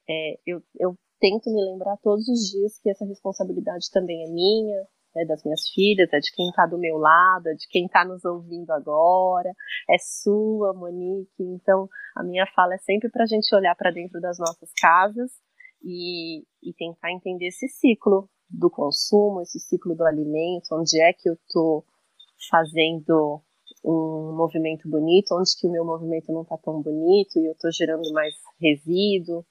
é, 0.08 0.38
eu, 0.46 0.62
eu 0.78 0.96
tento 1.20 1.52
me 1.52 1.62
lembrar 1.70 1.96
todos 1.98 2.26
os 2.28 2.50
dias 2.50 2.78
que 2.80 2.90
essa 2.90 3.04
responsabilidade 3.04 3.90
também 3.92 4.24
é 4.24 4.30
minha, 4.30 4.86
é 5.16 5.26
das 5.26 5.42
minhas 5.44 5.68
filhas, 5.74 6.12
é 6.12 6.18
de 6.18 6.32
quem 6.34 6.48
está 6.48 6.66
do 6.66 6.78
meu 6.78 6.96
lado, 6.96 7.48
é 7.48 7.54
de 7.54 7.66
quem 7.68 7.86
está 7.86 8.04
nos 8.04 8.24
ouvindo 8.24 8.70
agora, 8.70 9.52
é 9.88 9.98
sua, 9.98 10.72
Monique. 10.72 11.42
Então, 11.42 11.88
a 12.16 12.22
minha 12.22 12.46
fala 12.54 12.74
é 12.74 12.78
sempre 12.78 13.10
para 13.10 13.24
a 13.24 13.26
gente 13.26 13.54
olhar 13.54 13.74
para 13.74 13.90
dentro 13.90 14.20
das 14.20 14.38
nossas 14.38 14.70
casas 14.80 15.32
e, 15.82 16.44
e 16.62 16.72
tentar 16.76 17.12
entender 17.12 17.48
esse 17.48 17.68
ciclo 17.68 18.28
do 18.48 18.70
consumo, 18.70 19.42
esse 19.42 19.58
ciclo 19.60 19.94
do 19.94 20.04
alimento, 20.04 20.68
onde 20.72 21.00
é 21.00 21.12
que 21.12 21.28
eu 21.28 21.34
estou 21.34 21.84
fazendo 22.48 23.42
um 23.84 24.34
movimento 24.36 24.88
bonito, 24.88 25.34
onde 25.34 25.50
que 25.58 25.66
o 25.66 25.70
meu 25.70 25.84
movimento 25.84 26.32
não 26.32 26.42
está 26.42 26.56
tão 26.58 26.82
bonito 26.82 27.38
e 27.38 27.46
eu 27.46 27.52
estou 27.52 27.72
gerando 27.72 28.12
mais 28.12 28.34
resíduo 28.60 29.44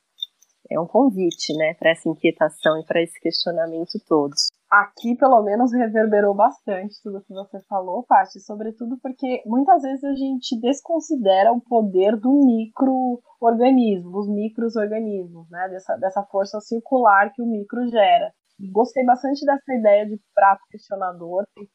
é 0.70 0.80
um 0.80 0.86
convite, 0.86 1.52
né, 1.58 1.74
para 1.74 1.92
essa 1.92 2.08
inquietação 2.08 2.80
e 2.80 2.86
para 2.86 3.02
esse 3.02 3.20
questionamento 3.20 4.00
todos. 4.08 4.48
Aqui, 4.70 5.16
pelo 5.16 5.42
menos, 5.42 5.74
reverberou 5.74 6.36
bastante 6.36 6.96
tudo 7.02 7.24
que 7.24 7.34
você 7.34 7.60
falou, 7.68 8.06
Paty, 8.08 8.40
sobretudo 8.40 9.00
porque 9.02 9.42
muitas 9.48 9.82
vezes 9.82 10.04
a 10.04 10.14
gente 10.14 10.60
desconsidera 10.62 11.52
o 11.52 11.60
poder 11.60 12.16
do 12.16 12.32
microorganismo, 12.46 14.12
dos 14.12 14.30
microorganismos, 14.30 15.50
né, 15.50 15.70
dessa, 15.70 15.96
dessa 15.98 16.24
força 16.24 16.60
circular 16.62 17.32
que 17.34 17.42
o 17.42 17.48
micro 17.48 17.88
gera. 17.88 18.32
Gostei 18.72 19.04
bastante 19.06 19.44
dessa 19.46 19.74
ideia 19.74 20.06
de 20.06 20.20
prato 20.36 20.62
questionador, 20.70 21.46
tem 21.56 21.68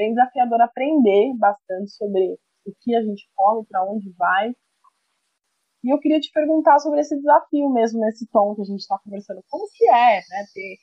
bem 0.00 0.14
desafiador 0.14 0.62
aprender 0.62 1.34
bastante 1.36 1.90
sobre 1.90 2.38
o 2.64 2.72
que 2.80 2.96
a 2.96 3.02
gente 3.02 3.28
come, 3.36 3.66
para 3.66 3.84
onde 3.84 4.10
vai, 4.16 4.54
e 5.82 5.92
eu 5.92 5.98
queria 5.98 6.20
te 6.20 6.30
perguntar 6.32 6.78
sobre 6.78 7.00
esse 7.00 7.16
desafio 7.16 7.68
mesmo, 7.70 8.00
nesse 8.00 8.26
tom 8.28 8.54
que 8.54 8.62
a 8.62 8.64
gente 8.64 8.80
está 8.80 8.98
conversando. 8.98 9.42
Como 9.48 9.66
que 9.74 9.86
é 9.88 10.16
né, 10.16 10.46
ter, 10.54 10.76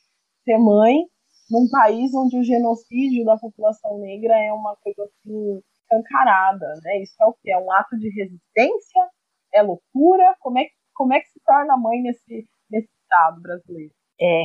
ter 0.45 0.57
mãe 0.57 1.05
num 1.49 1.69
país 1.69 2.13
onde 2.15 2.37
o 2.37 2.43
genocídio 2.43 3.23
da 3.23 3.37
população 3.37 3.99
negra 3.99 4.37
é 4.37 4.51
uma 4.51 4.75
coisa 4.77 5.03
assim 5.03 5.61
escancarada, 5.81 6.65
né? 6.83 7.01
Isso 7.01 7.15
é 7.21 7.25
o 7.25 7.33
que? 7.33 7.51
É 7.51 7.57
um 7.57 7.71
ato 7.71 7.97
de 7.97 8.09
resistência? 8.09 9.09
É 9.53 9.61
loucura? 9.61 10.35
Como 10.39 10.57
é, 10.57 10.65
como 10.93 11.13
é 11.13 11.19
que 11.19 11.29
se 11.29 11.39
torna 11.45 11.77
mãe 11.77 12.01
nesse, 12.01 12.47
nesse 12.69 12.89
estado 13.03 13.39
brasileiro? 13.41 13.93
É, 14.19 14.43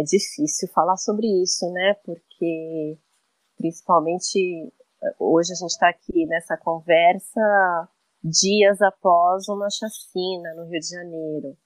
é 0.00 0.02
difícil 0.02 0.68
falar 0.74 0.96
sobre 0.96 1.26
isso, 1.40 1.70
né? 1.72 1.94
Porque 2.04 2.98
principalmente 3.56 4.72
hoje 5.18 5.52
a 5.52 5.56
gente 5.56 5.70
está 5.70 5.88
aqui 5.88 6.26
nessa 6.26 6.56
conversa 6.56 7.40
dias 8.22 8.80
após 8.80 9.48
uma 9.48 9.68
chacina 9.68 10.54
no 10.54 10.64
Rio 10.64 10.80
de 10.80 10.88
Janeiro. 10.88 11.56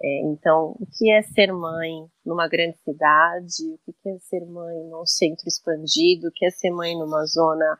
É, 0.00 0.20
então, 0.26 0.76
o 0.78 0.86
que 0.86 1.10
é 1.10 1.22
ser 1.22 1.52
mãe 1.52 2.08
numa 2.24 2.48
grande 2.48 2.76
cidade? 2.78 3.74
O 3.86 3.92
que 3.92 4.08
é 4.08 4.18
ser 4.18 4.44
mãe 4.46 4.84
num 4.88 5.04
centro 5.04 5.46
expandido? 5.46 6.28
O 6.28 6.32
que 6.32 6.46
é 6.46 6.50
ser 6.50 6.70
mãe 6.70 6.96
numa 6.96 7.24
zona 7.26 7.78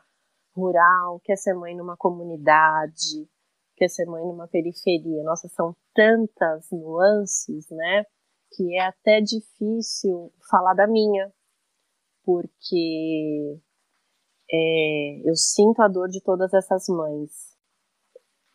rural? 0.55 1.15
O 1.15 1.19
que 1.19 1.31
é 1.31 1.35
ser 1.35 1.53
mãe 1.53 1.75
numa 1.75 1.95
comunidade? 1.95 3.23
O 3.23 3.75
que 3.75 3.85
é 3.85 3.87
ser 3.87 4.05
mãe 4.05 4.21
numa 4.23 4.47
periferia? 4.47 5.23
Nossa, 5.23 5.47
são 5.49 5.73
tantas 5.93 6.69
nuances, 6.71 7.69
né? 7.69 8.03
Que 8.51 8.77
é 8.77 8.81
até 8.81 9.21
difícil 9.21 10.33
falar 10.49 10.73
da 10.73 10.87
minha, 10.87 11.31
porque 12.29 13.59
é, 14.51 15.27
eu 15.27 15.35
sinto 15.35 15.81
a 15.81 15.87
dor 15.87 16.07
de 16.09 16.21
todas 16.21 16.53
essas 16.53 16.87
mães 16.87 17.57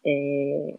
é, 0.07 0.79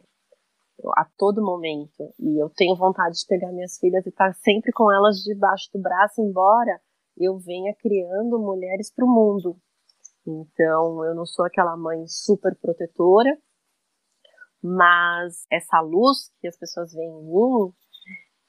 a 0.96 1.06
todo 1.18 1.44
momento. 1.44 2.14
E 2.18 2.42
eu 2.42 2.50
tenho 2.50 2.74
vontade 2.78 3.20
de 3.20 3.28
pegar 3.28 3.52
minhas 3.52 3.78
filhas 3.78 4.06
e 4.06 4.10
estar 4.10 4.34
sempre 4.36 4.72
com 4.72 4.90
elas 4.90 5.18
debaixo 5.18 5.70
do 5.74 5.82
braço, 5.82 6.22
embora 6.22 6.80
eu 7.18 7.38
venha 7.38 7.76
criando 7.76 8.40
mulheres 8.40 8.90
para 8.94 9.04
o 9.04 9.10
mundo. 9.10 9.58
Então, 10.26 11.04
eu 11.04 11.14
não 11.14 11.26
sou 11.26 11.44
aquela 11.44 11.76
mãe 11.76 12.08
super 12.08 12.56
protetora, 12.56 13.38
mas 14.64 15.46
essa 15.52 15.82
luz 15.82 16.32
que 16.40 16.48
as 16.48 16.58
pessoas 16.58 16.94
veem 16.94 17.10
em 17.10 17.24
mim 17.26 17.74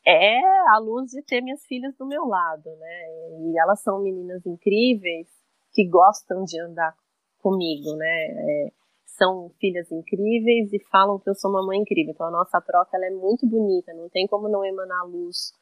é 0.06 0.38
a 0.68 0.78
luz 0.78 1.10
de 1.10 1.22
ter 1.22 1.40
minhas 1.40 1.64
filhas 1.66 1.96
do 1.96 2.06
meu 2.06 2.24
lado, 2.26 2.70
né? 2.76 3.06
E 3.40 3.58
elas 3.58 3.80
são 3.80 4.02
meninas 4.02 4.44
incríveis 4.46 5.28
que 5.72 5.88
gostam 5.88 6.44
de 6.44 6.60
andar 6.60 6.94
comigo, 7.38 7.96
né? 7.96 8.26
É, 8.28 8.72
são 9.04 9.50
filhas 9.58 9.90
incríveis 9.90 10.72
e 10.72 10.78
falam 10.90 11.18
que 11.18 11.28
eu 11.28 11.34
sou 11.34 11.50
uma 11.50 11.64
mãe 11.66 11.80
incrível. 11.80 12.12
Então 12.12 12.26
a 12.26 12.30
nossa 12.30 12.60
troca 12.60 12.96
ela 12.96 13.06
é 13.06 13.10
muito 13.10 13.46
bonita, 13.46 13.92
não 13.94 14.08
tem 14.08 14.26
como 14.26 14.48
não 14.48 14.64
emanar 14.64 15.04
luz 15.06 15.52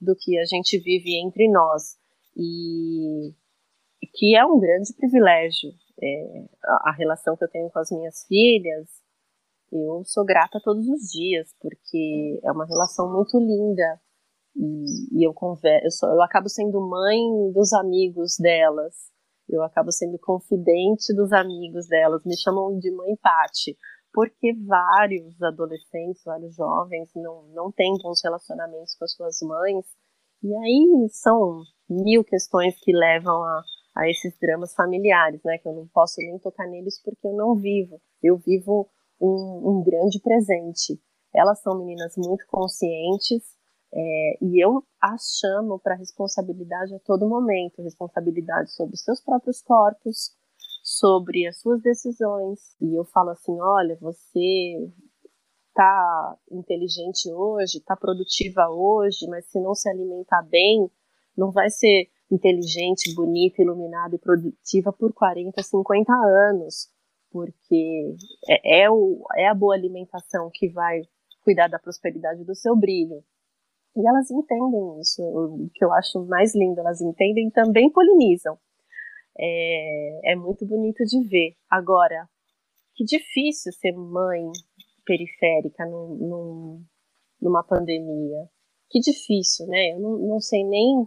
do 0.00 0.14
que 0.14 0.38
a 0.38 0.44
gente 0.44 0.78
vive 0.78 1.18
entre 1.20 1.48
nós. 1.50 1.98
E, 2.36 3.34
que 4.14 4.36
é 4.36 4.44
um 4.46 4.60
grande 4.60 4.92
privilégio. 4.94 5.70
É, 6.00 6.44
a 6.84 6.92
relação 6.92 7.36
que 7.36 7.42
eu 7.42 7.50
tenho 7.50 7.68
com 7.70 7.78
as 7.80 7.90
minhas 7.90 8.24
filhas, 8.26 8.88
eu 9.72 10.02
sou 10.04 10.24
grata 10.24 10.60
todos 10.62 10.86
os 10.88 11.10
dias, 11.10 11.54
porque 11.60 12.40
é 12.42 12.52
uma 12.52 12.66
relação 12.66 13.12
muito 13.12 13.38
linda. 13.38 14.00
E, 14.56 15.20
e 15.20 15.26
eu, 15.26 15.32
converso, 15.32 16.06
eu, 16.06 16.14
eu 16.14 16.22
acabo 16.22 16.48
sendo 16.48 16.80
mãe 16.80 17.18
dos 17.52 17.72
amigos 17.72 18.36
delas. 18.38 18.94
Eu 19.48 19.62
acabo 19.62 19.90
sendo 19.90 20.18
confidente 20.18 21.14
dos 21.14 21.32
amigos 21.32 21.88
delas, 21.88 22.22
me 22.24 22.36
chamam 22.36 22.78
de 22.78 22.90
mãe 22.90 23.16
Pati, 23.16 23.76
porque 24.12 24.52
vários 24.66 25.40
adolescentes, 25.42 26.22
vários 26.24 26.54
jovens 26.54 27.10
não, 27.14 27.44
não 27.54 27.72
têm 27.72 27.94
bons 28.02 28.20
relacionamentos 28.22 28.94
com 28.94 29.04
as 29.04 29.12
suas 29.12 29.40
mães, 29.40 29.86
e 30.42 30.54
aí 30.54 31.08
são 31.10 31.62
mil 31.88 32.22
questões 32.24 32.78
que 32.78 32.92
levam 32.92 33.42
a, 33.42 33.62
a 33.96 34.08
esses 34.10 34.38
dramas 34.38 34.74
familiares, 34.74 35.40
né, 35.42 35.58
que 35.58 35.66
eu 35.66 35.72
não 35.72 35.86
posso 35.88 36.20
nem 36.20 36.38
tocar 36.38 36.66
neles 36.66 37.00
porque 37.02 37.26
eu 37.26 37.32
não 37.32 37.56
vivo, 37.56 38.00
eu 38.22 38.36
vivo 38.36 38.88
um, 39.20 39.62
um 39.64 39.82
grande 39.82 40.20
presente. 40.20 41.00
Elas 41.34 41.60
são 41.60 41.78
meninas 41.78 42.14
muito 42.16 42.46
conscientes, 42.46 43.42
é, 43.92 44.38
e 44.42 44.62
eu 44.62 44.84
as 45.00 45.38
chamo 45.40 45.78
para 45.78 45.94
responsabilidade 45.94 46.94
a 46.94 46.98
todo 47.00 47.28
momento, 47.28 47.82
responsabilidade 47.82 48.72
sobre 48.72 48.96
seus 48.96 49.20
próprios 49.20 49.62
corpos, 49.62 50.32
sobre 50.82 51.46
as 51.46 51.58
suas 51.58 51.80
decisões. 51.80 52.74
E 52.80 52.94
eu 52.94 53.04
falo 53.04 53.30
assim: 53.30 53.58
olha, 53.60 53.96
você 54.00 54.90
tá 55.74 56.36
inteligente 56.50 57.32
hoje, 57.32 57.80
tá 57.80 57.96
produtiva 57.96 58.68
hoje, 58.68 59.26
mas 59.28 59.46
se 59.46 59.60
não 59.60 59.74
se 59.74 59.88
alimentar 59.88 60.42
bem, 60.42 60.90
não 61.36 61.50
vai 61.50 61.70
ser 61.70 62.08
inteligente, 62.30 63.14
bonita, 63.14 63.62
iluminada 63.62 64.16
e 64.16 64.18
produtiva 64.18 64.92
por 64.92 65.12
40, 65.14 65.62
50 65.62 66.12
anos, 66.12 66.88
porque 67.30 68.14
é, 68.48 68.82
é, 68.82 68.90
o, 68.90 69.24
é 69.36 69.48
a 69.48 69.54
boa 69.54 69.74
alimentação 69.74 70.50
que 70.52 70.68
vai 70.68 71.02
cuidar 71.42 71.68
da 71.68 71.78
prosperidade 71.78 72.44
do 72.44 72.54
seu 72.54 72.76
brilho. 72.76 73.22
E 73.96 74.06
elas 74.06 74.30
entendem 74.30 75.00
isso, 75.00 75.22
o 75.22 75.68
que 75.74 75.84
eu 75.84 75.92
acho 75.92 76.24
mais 76.26 76.54
lindo, 76.54 76.80
elas 76.80 77.00
entendem 77.00 77.48
e 77.48 77.52
também 77.52 77.90
polinizam. 77.90 78.58
É, 79.38 80.32
é 80.32 80.36
muito 80.36 80.66
bonito 80.66 81.04
de 81.04 81.26
ver. 81.28 81.56
Agora, 81.70 82.28
que 82.94 83.04
difícil 83.04 83.72
ser 83.72 83.92
mãe 83.92 84.42
periférica 85.04 85.86
num, 85.86 86.16
num, 86.16 86.84
numa 87.40 87.64
pandemia. 87.64 88.48
Que 88.90 89.00
difícil, 89.00 89.66
né? 89.66 89.92
Eu 89.92 90.00
não, 90.00 90.18
não 90.18 90.40
sei 90.40 90.64
nem 90.64 91.06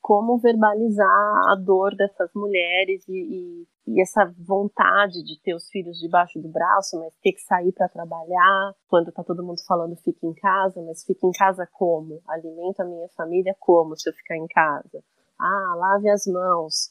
como 0.00 0.38
verbalizar 0.38 1.06
a 1.50 1.56
dor 1.56 1.94
dessas 1.96 2.30
mulheres 2.34 3.04
e, 3.08 3.12
e, 3.12 3.66
e, 3.86 4.00
essa 4.00 4.24
vontade 4.38 5.22
de 5.22 5.40
ter 5.42 5.54
os 5.54 5.68
filhos 5.68 5.98
debaixo 5.98 6.40
do 6.40 6.48
braço, 6.48 6.98
mas 6.98 7.14
ter 7.22 7.32
que 7.32 7.40
sair 7.42 7.72
para 7.72 7.88
trabalhar, 7.88 8.74
quando 8.88 9.12
tá 9.12 9.22
todo 9.22 9.44
mundo 9.44 9.60
falando 9.66 9.96
fica 9.96 10.26
em 10.26 10.34
casa, 10.34 10.82
mas 10.82 11.04
fica 11.04 11.26
em 11.26 11.32
casa 11.32 11.68
como? 11.72 12.20
Alimenta 12.26 12.82
a 12.82 12.86
minha 12.86 13.08
família 13.10 13.54
como 13.60 13.96
se 13.96 14.08
eu 14.08 14.14
ficar 14.14 14.36
em 14.36 14.46
casa? 14.48 15.02
Ah, 15.38 15.74
lave 15.76 16.10
as 16.10 16.26
mãos. 16.26 16.90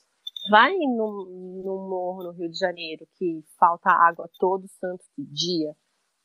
Vai 0.49 0.73
num, 0.73 1.63
num 1.65 1.89
morro 1.89 2.23
no 2.23 2.31
Rio 2.31 2.49
de 2.49 2.57
Janeiro 2.57 3.07
que 3.17 3.43
falta 3.59 3.89
água 3.89 4.29
todo 4.39 4.67
santo 4.79 5.03
dia. 5.17 5.75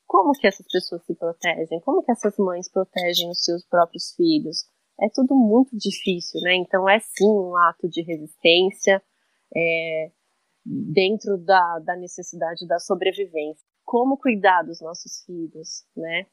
Como 0.05 0.33
que 0.33 0.47
essas 0.47 0.67
pessoas 0.67 1.03
se 1.05 1.15
protegem? 1.15 1.79
Como 1.81 2.03
que 2.03 2.11
essas 2.11 2.37
mães 2.37 2.69
protegem 2.69 3.29
os 3.29 3.43
seus 3.43 3.65
próprios 3.65 4.13
filhos? 4.15 4.65
É 4.99 5.07
tudo 5.09 5.33
muito 5.35 5.75
difícil, 5.75 6.39
né? 6.41 6.55
Então 6.55 6.87
é 6.87 6.99
sim 6.99 7.27
um 7.27 7.57
ato 7.57 7.89
de 7.89 8.03
resistência 8.03 9.01
é, 9.55 10.11
dentro 10.65 11.37
da, 11.37 11.79
da 11.79 11.95
necessidade 11.95 12.67
da 12.67 12.79
sobrevivência. 12.79 13.65
Como 13.83 14.17
cuidar 14.17 14.63
dos 14.63 14.81
nossos 14.81 15.23
filhos, 15.25 15.85
né? 15.95 16.25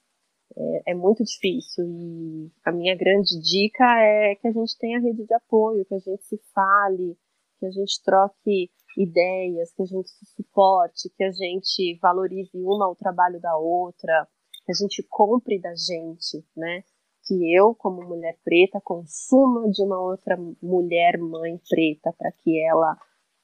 É, 0.57 0.93
é, 0.93 0.95
muito 0.95 1.23
difícil 1.23 1.85
e 1.85 2.51
a 2.65 2.73
minha 2.73 2.97
grande 2.97 3.39
dica 3.39 3.85
é 4.01 4.35
que 4.35 4.49
a 4.49 4.53
gente 4.53 4.79
tenha 4.79 4.99
rede 4.99 5.27
de 5.27 5.35
apoio, 5.35 5.85
que 5.85 5.95
a 5.95 5.99
gente 5.99 6.25
se 6.25 6.41
fale, 6.55 7.19
que 7.59 7.67
a 7.67 7.71
gente 7.71 8.03
troque 8.03 8.71
ideias, 8.97 9.73
que 9.75 9.83
a 9.83 9.87
gente 9.87 10.09
se 10.09 10.25
suporte, 10.35 11.11
que 11.17 11.23
a 11.23 11.31
gente 11.31 11.99
valorize 12.01 12.51
uma 12.55 12.87
ao 12.87 12.97
trabalho 12.97 13.39
da 13.41 13.57
outra, 13.57 14.27
que 14.65 14.73
a 14.73 14.75
gente 14.75 15.07
compre 15.09 15.61
da 15.61 15.75
gente, 15.75 16.45
né? 16.57 16.83
Que 17.27 17.55
eu, 17.55 17.75
como 17.75 18.03
mulher 18.03 18.39
preta, 18.43 18.81
consuma 18.83 19.71
de 19.71 19.83
uma 19.83 20.01
outra 20.01 20.37
mulher 20.63 21.19
mãe 21.19 21.61
preta 21.69 22.13
para 22.17 22.33
que 22.33 22.59
ela 22.65 22.97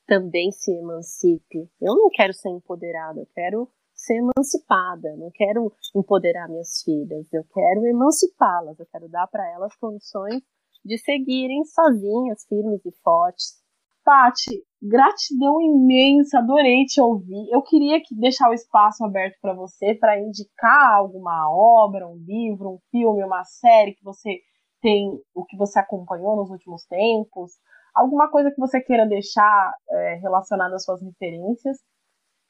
também 0.06 0.50
se 0.52 0.72
emancipe. 0.72 1.68
Eu 1.80 1.94
não 1.96 2.10
quero 2.10 2.32
ser 2.32 2.50
empoderada, 2.50 3.20
eu 3.20 3.28
quero 3.34 3.68
ser 3.94 4.14
emancipada, 4.14 5.16
não 5.16 5.30
quero 5.32 5.72
empoderar 5.94 6.48
minhas 6.48 6.82
filhas, 6.82 7.26
eu 7.32 7.44
quero 7.44 7.86
emancipá-las, 7.86 8.78
eu 8.78 8.86
quero 8.86 9.08
dar 9.08 9.26
para 9.28 9.48
elas 9.52 9.74
condições 9.76 10.42
de 10.84 10.98
seguirem 10.98 11.64
sozinhas, 11.64 12.44
firmes 12.46 12.84
e 12.84 12.92
fortes, 13.02 13.64
Pati, 14.04 14.62
gratidão 14.82 15.62
imensa, 15.62 16.38
adorei 16.38 16.84
te 16.84 17.00
ouvir. 17.00 17.48
Eu 17.50 17.62
queria 17.62 18.02
que 18.02 18.14
deixar 18.14 18.50
o 18.50 18.52
espaço 18.52 19.02
aberto 19.02 19.38
para 19.40 19.54
você 19.54 19.94
para 19.94 20.20
indicar 20.20 20.96
alguma 20.98 21.50
obra, 21.50 22.06
um 22.06 22.16
livro, 22.16 22.74
um 22.74 22.78
filme, 22.90 23.24
uma 23.24 23.42
série 23.44 23.94
que 23.94 24.04
você 24.04 24.40
tem, 24.82 25.08
o 25.34 25.42
que 25.46 25.56
você 25.56 25.78
acompanhou 25.78 26.36
nos 26.36 26.50
últimos 26.50 26.84
tempos, 26.84 27.52
alguma 27.94 28.30
coisa 28.30 28.50
que 28.50 28.60
você 28.60 28.80
queira 28.80 29.06
deixar 29.06 29.72
é, 29.88 30.14
relacionada 30.16 30.74
às 30.74 30.84
suas 30.84 31.00
referências 31.02 31.78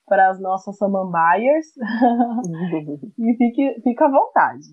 para 0.06 0.30
as 0.30 0.40
nossas 0.40 0.76
samambaias. 0.76 1.66
e 3.18 3.36
fique, 3.36 3.80
fique 3.82 4.02
à 4.02 4.08
vontade. 4.08 4.66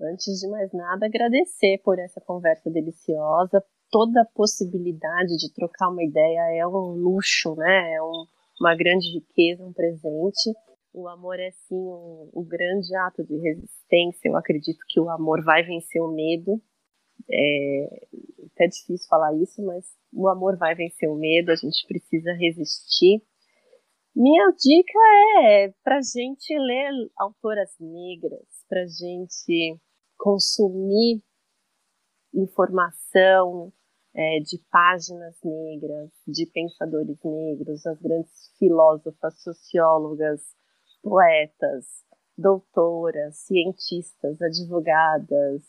Antes 0.00 0.40
de 0.40 0.48
mais 0.48 0.72
nada, 0.72 1.06
agradecer 1.06 1.80
por 1.82 1.98
essa 1.98 2.20
conversa 2.20 2.70
deliciosa, 2.70 3.64
toda 3.90 4.22
a 4.22 4.26
possibilidade 4.34 5.36
de 5.38 5.52
trocar 5.54 5.88
uma 5.88 6.04
ideia 6.04 6.60
é 6.60 6.66
um 6.66 6.92
luxo, 6.92 7.54
né? 7.56 7.94
É 7.94 8.02
um, 8.02 8.26
uma 8.60 8.76
grande 8.76 9.10
riqueza, 9.10 9.64
um 9.64 9.72
presente. 9.72 10.52
O 10.92 11.08
amor 11.08 11.38
é 11.38 11.50
sim 11.50 11.76
um, 11.76 12.30
um, 12.34 12.44
grande 12.44 12.94
ato 12.96 13.24
de 13.24 13.36
resistência. 13.38 14.28
Eu 14.28 14.36
acredito 14.36 14.78
que 14.88 15.00
o 15.00 15.08
amor 15.08 15.42
vai 15.42 15.62
vencer 15.62 16.00
o 16.00 16.12
medo. 16.12 16.60
É 17.30 18.06
até 18.56 18.66
difícil 18.66 19.06
falar 19.08 19.34
isso, 19.36 19.62
mas 19.62 19.84
o 20.12 20.28
amor 20.28 20.56
vai 20.56 20.74
vencer 20.74 21.08
o 21.08 21.14
medo. 21.14 21.52
A 21.52 21.56
gente 21.56 21.86
precisa 21.86 22.32
resistir. 22.32 23.22
Minha 24.14 24.50
dica 24.52 24.98
é 25.44 25.74
para 25.84 26.00
gente 26.00 26.58
ler 26.58 26.90
autoras 27.18 27.70
negras, 27.78 28.46
para 28.66 28.86
gente 28.86 29.78
consumir 30.16 31.22
informação 32.34 33.70
é, 34.14 34.38
de 34.40 34.58
páginas 34.70 35.36
negras, 35.44 36.10
de 36.26 36.46
pensadores 36.46 37.18
negros, 37.22 37.84
as 37.86 38.00
grandes 38.00 38.50
filósofas, 38.58 39.42
sociólogas, 39.42 40.40
poetas, 41.02 41.84
doutoras, 42.38 43.36
cientistas, 43.36 44.40
advogadas, 44.40 45.62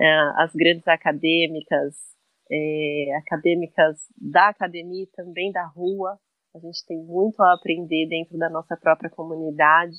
é, 0.00 0.08
as 0.36 0.52
grandes 0.52 0.86
acadêmicas, 0.88 2.13
é, 2.54 3.16
acadêmicas 3.16 3.98
da 4.16 4.48
academia 4.48 5.02
e 5.02 5.10
também 5.14 5.50
da 5.50 5.66
rua. 5.66 6.18
A 6.54 6.58
gente 6.58 6.86
tem 6.86 6.98
muito 6.98 7.42
a 7.42 7.54
aprender 7.54 8.06
dentro 8.08 8.38
da 8.38 8.48
nossa 8.48 8.76
própria 8.76 9.10
comunidade 9.10 9.96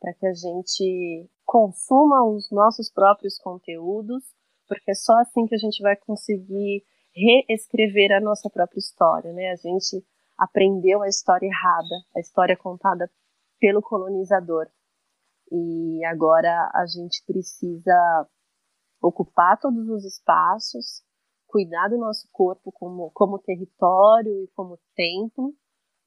para 0.00 0.14
que 0.14 0.26
a 0.26 0.32
gente 0.32 1.28
consuma 1.44 2.24
os 2.24 2.48
nossos 2.52 2.88
próprios 2.92 3.36
conteúdos 3.38 4.22
porque 4.68 4.90
é 4.90 4.94
só 4.94 5.18
assim 5.20 5.46
que 5.46 5.54
a 5.54 5.58
gente 5.58 5.82
vai 5.82 5.96
conseguir 5.96 6.84
reescrever 7.14 8.12
a 8.12 8.20
nossa 8.20 8.50
própria 8.50 8.78
história, 8.78 9.32
né? 9.32 9.50
A 9.50 9.56
gente 9.56 10.04
aprendeu 10.36 11.02
a 11.02 11.08
história 11.08 11.46
errada, 11.46 11.94
a 12.14 12.20
história 12.20 12.56
contada 12.56 13.10
pelo 13.58 13.80
colonizador. 13.80 14.68
E 15.50 16.04
agora 16.04 16.70
a 16.74 16.84
gente 16.86 17.24
precisa 17.26 18.28
ocupar 19.00 19.58
todos 19.58 19.88
os 19.88 20.04
espaços, 20.04 21.02
cuidar 21.48 21.88
do 21.88 21.98
nosso 21.98 22.28
corpo 22.30 22.70
como, 22.70 23.10
como 23.12 23.38
território 23.38 24.44
e 24.44 24.48
como 24.54 24.78
templo, 24.94 25.54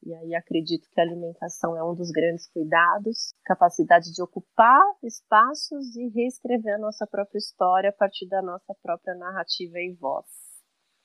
e 0.04 0.16
aí 0.16 0.34
acredito 0.34 0.90
que 0.90 1.00
a 1.00 1.04
alimentação 1.04 1.76
é 1.76 1.84
um 1.84 1.94
dos 1.94 2.10
grandes 2.10 2.48
cuidados, 2.48 3.34
capacidade 3.46 4.12
de 4.12 4.22
ocupar 4.22 4.82
espaços 5.04 5.96
e 5.96 6.08
reescrever 6.10 6.76
a 6.76 6.80
nossa 6.80 7.06
própria 7.06 7.38
história 7.38 7.90
a 7.90 7.94
partir 7.94 8.28
da 8.28 8.42
nossa 8.42 8.74
própria 8.82 9.14
narrativa 9.16 9.78
e 9.80 9.94
voz. 9.94 10.26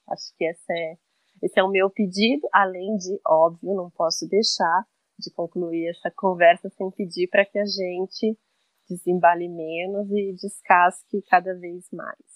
Acho 0.08 0.34
que 0.36 0.44
esse 0.44 0.72
é, 0.72 0.96
esse 1.42 1.60
é 1.60 1.62
o 1.62 1.70
meu 1.70 1.90
pedido, 1.90 2.48
além 2.52 2.96
de, 2.96 3.20
óbvio, 3.26 3.74
não 3.74 3.90
posso 3.90 4.26
deixar 4.28 4.86
de 5.18 5.30
concluir 5.32 5.90
essa 5.90 6.10
conversa 6.14 6.70
sem 6.70 6.90
pedir 6.90 7.28
para 7.28 7.44
que 7.44 7.58
a 7.58 7.64
gente 7.64 8.38
desembale 8.88 9.48
menos 9.48 10.10
e 10.10 10.32
descasque 10.32 11.22
cada 11.28 11.52
vez 11.58 11.86
mais. 11.92 12.35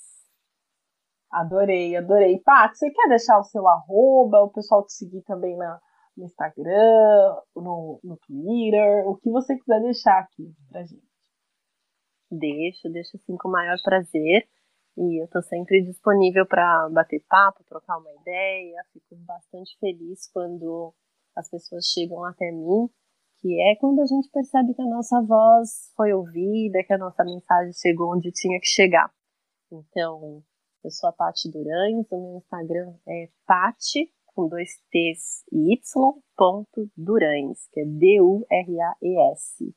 Adorei, 1.30 1.96
adorei. 1.96 2.38
Paty, 2.40 2.76
você 2.76 2.90
quer 2.90 3.08
deixar 3.08 3.38
o 3.38 3.44
seu 3.44 3.66
arroba, 3.68 4.42
o 4.42 4.50
pessoal 4.50 4.84
te 4.84 4.92
seguir 4.92 5.22
também 5.22 5.56
na, 5.56 5.80
no 6.16 6.24
Instagram, 6.24 7.36
no, 7.54 8.00
no 8.02 8.16
Twitter, 8.26 9.06
o 9.08 9.16
que 9.16 9.30
você 9.30 9.56
quiser 9.56 9.80
deixar 9.80 10.18
aqui 10.18 10.52
pra 10.68 10.82
gente. 10.82 11.08
Deixo, 12.30 12.88
deixo 12.90 13.16
assim 13.16 13.36
com 13.36 13.48
o 13.48 13.52
maior 13.52 13.76
prazer. 13.82 14.48
E 14.96 15.22
eu 15.22 15.28
tô 15.28 15.40
sempre 15.42 15.82
disponível 15.82 16.46
para 16.46 16.88
bater 16.90 17.24
papo, 17.28 17.64
trocar 17.64 17.98
uma 17.98 18.12
ideia. 18.20 18.84
Fico 18.92 19.16
bastante 19.24 19.78
feliz 19.78 20.28
quando 20.32 20.92
as 21.36 21.48
pessoas 21.48 21.86
chegam 21.86 22.24
até 22.24 22.50
mim, 22.50 22.88
que 23.38 23.60
é 23.62 23.76
quando 23.76 24.00
a 24.00 24.06
gente 24.06 24.28
percebe 24.30 24.74
que 24.74 24.82
a 24.82 24.88
nossa 24.88 25.22
voz 25.22 25.92
foi 25.96 26.12
ouvida, 26.12 26.82
que 26.84 26.92
a 26.92 26.98
nossa 26.98 27.24
mensagem 27.24 27.72
chegou 27.72 28.14
onde 28.14 28.30
tinha 28.32 28.58
que 28.60 28.66
chegar. 28.66 29.10
Então, 29.72 30.42
eu 30.82 30.90
sou 30.90 31.08
a 31.08 31.12
Paty 31.12 31.50
Durães, 31.50 32.06
o 32.10 32.16
meu 32.16 32.36
Instagram 32.38 32.94
é 33.06 33.28
Paty 33.46 34.10
com 34.26 34.48
dois 34.48 34.70
T's 34.90 35.44
e 35.52 35.74
Y 35.74 35.78
ponto 36.36 36.90
Durães, 36.96 37.68
que 37.72 37.80
é 37.80 37.84
D-U-R-A-E-S. 37.84 39.74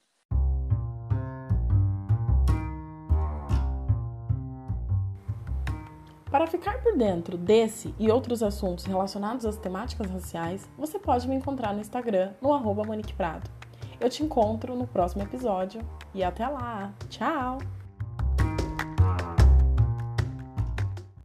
Para 6.32 6.48
ficar 6.48 6.82
por 6.82 6.98
dentro 6.98 7.38
desse 7.38 7.94
e 8.00 8.10
outros 8.10 8.42
assuntos 8.42 8.86
relacionados 8.86 9.46
às 9.46 9.58
temáticas 9.58 10.10
raciais, 10.10 10.68
você 10.78 10.98
pode 10.98 11.28
me 11.28 11.36
encontrar 11.36 11.74
no 11.74 11.82
Instagram, 11.82 12.34
no 12.42 12.54
arroba 12.54 12.84
Monique 12.84 13.14
Prado. 13.14 13.52
Eu 14.00 14.10
te 14.10 14.24
encontro 14.24 14.76
no 14.76 14.88
próximo 14.88 15.22
episódio 15.22 15.82
e 16.14 16.24
até 16.24 16.48
lá! 16.48 16.92
Tchau! 17.08 17.60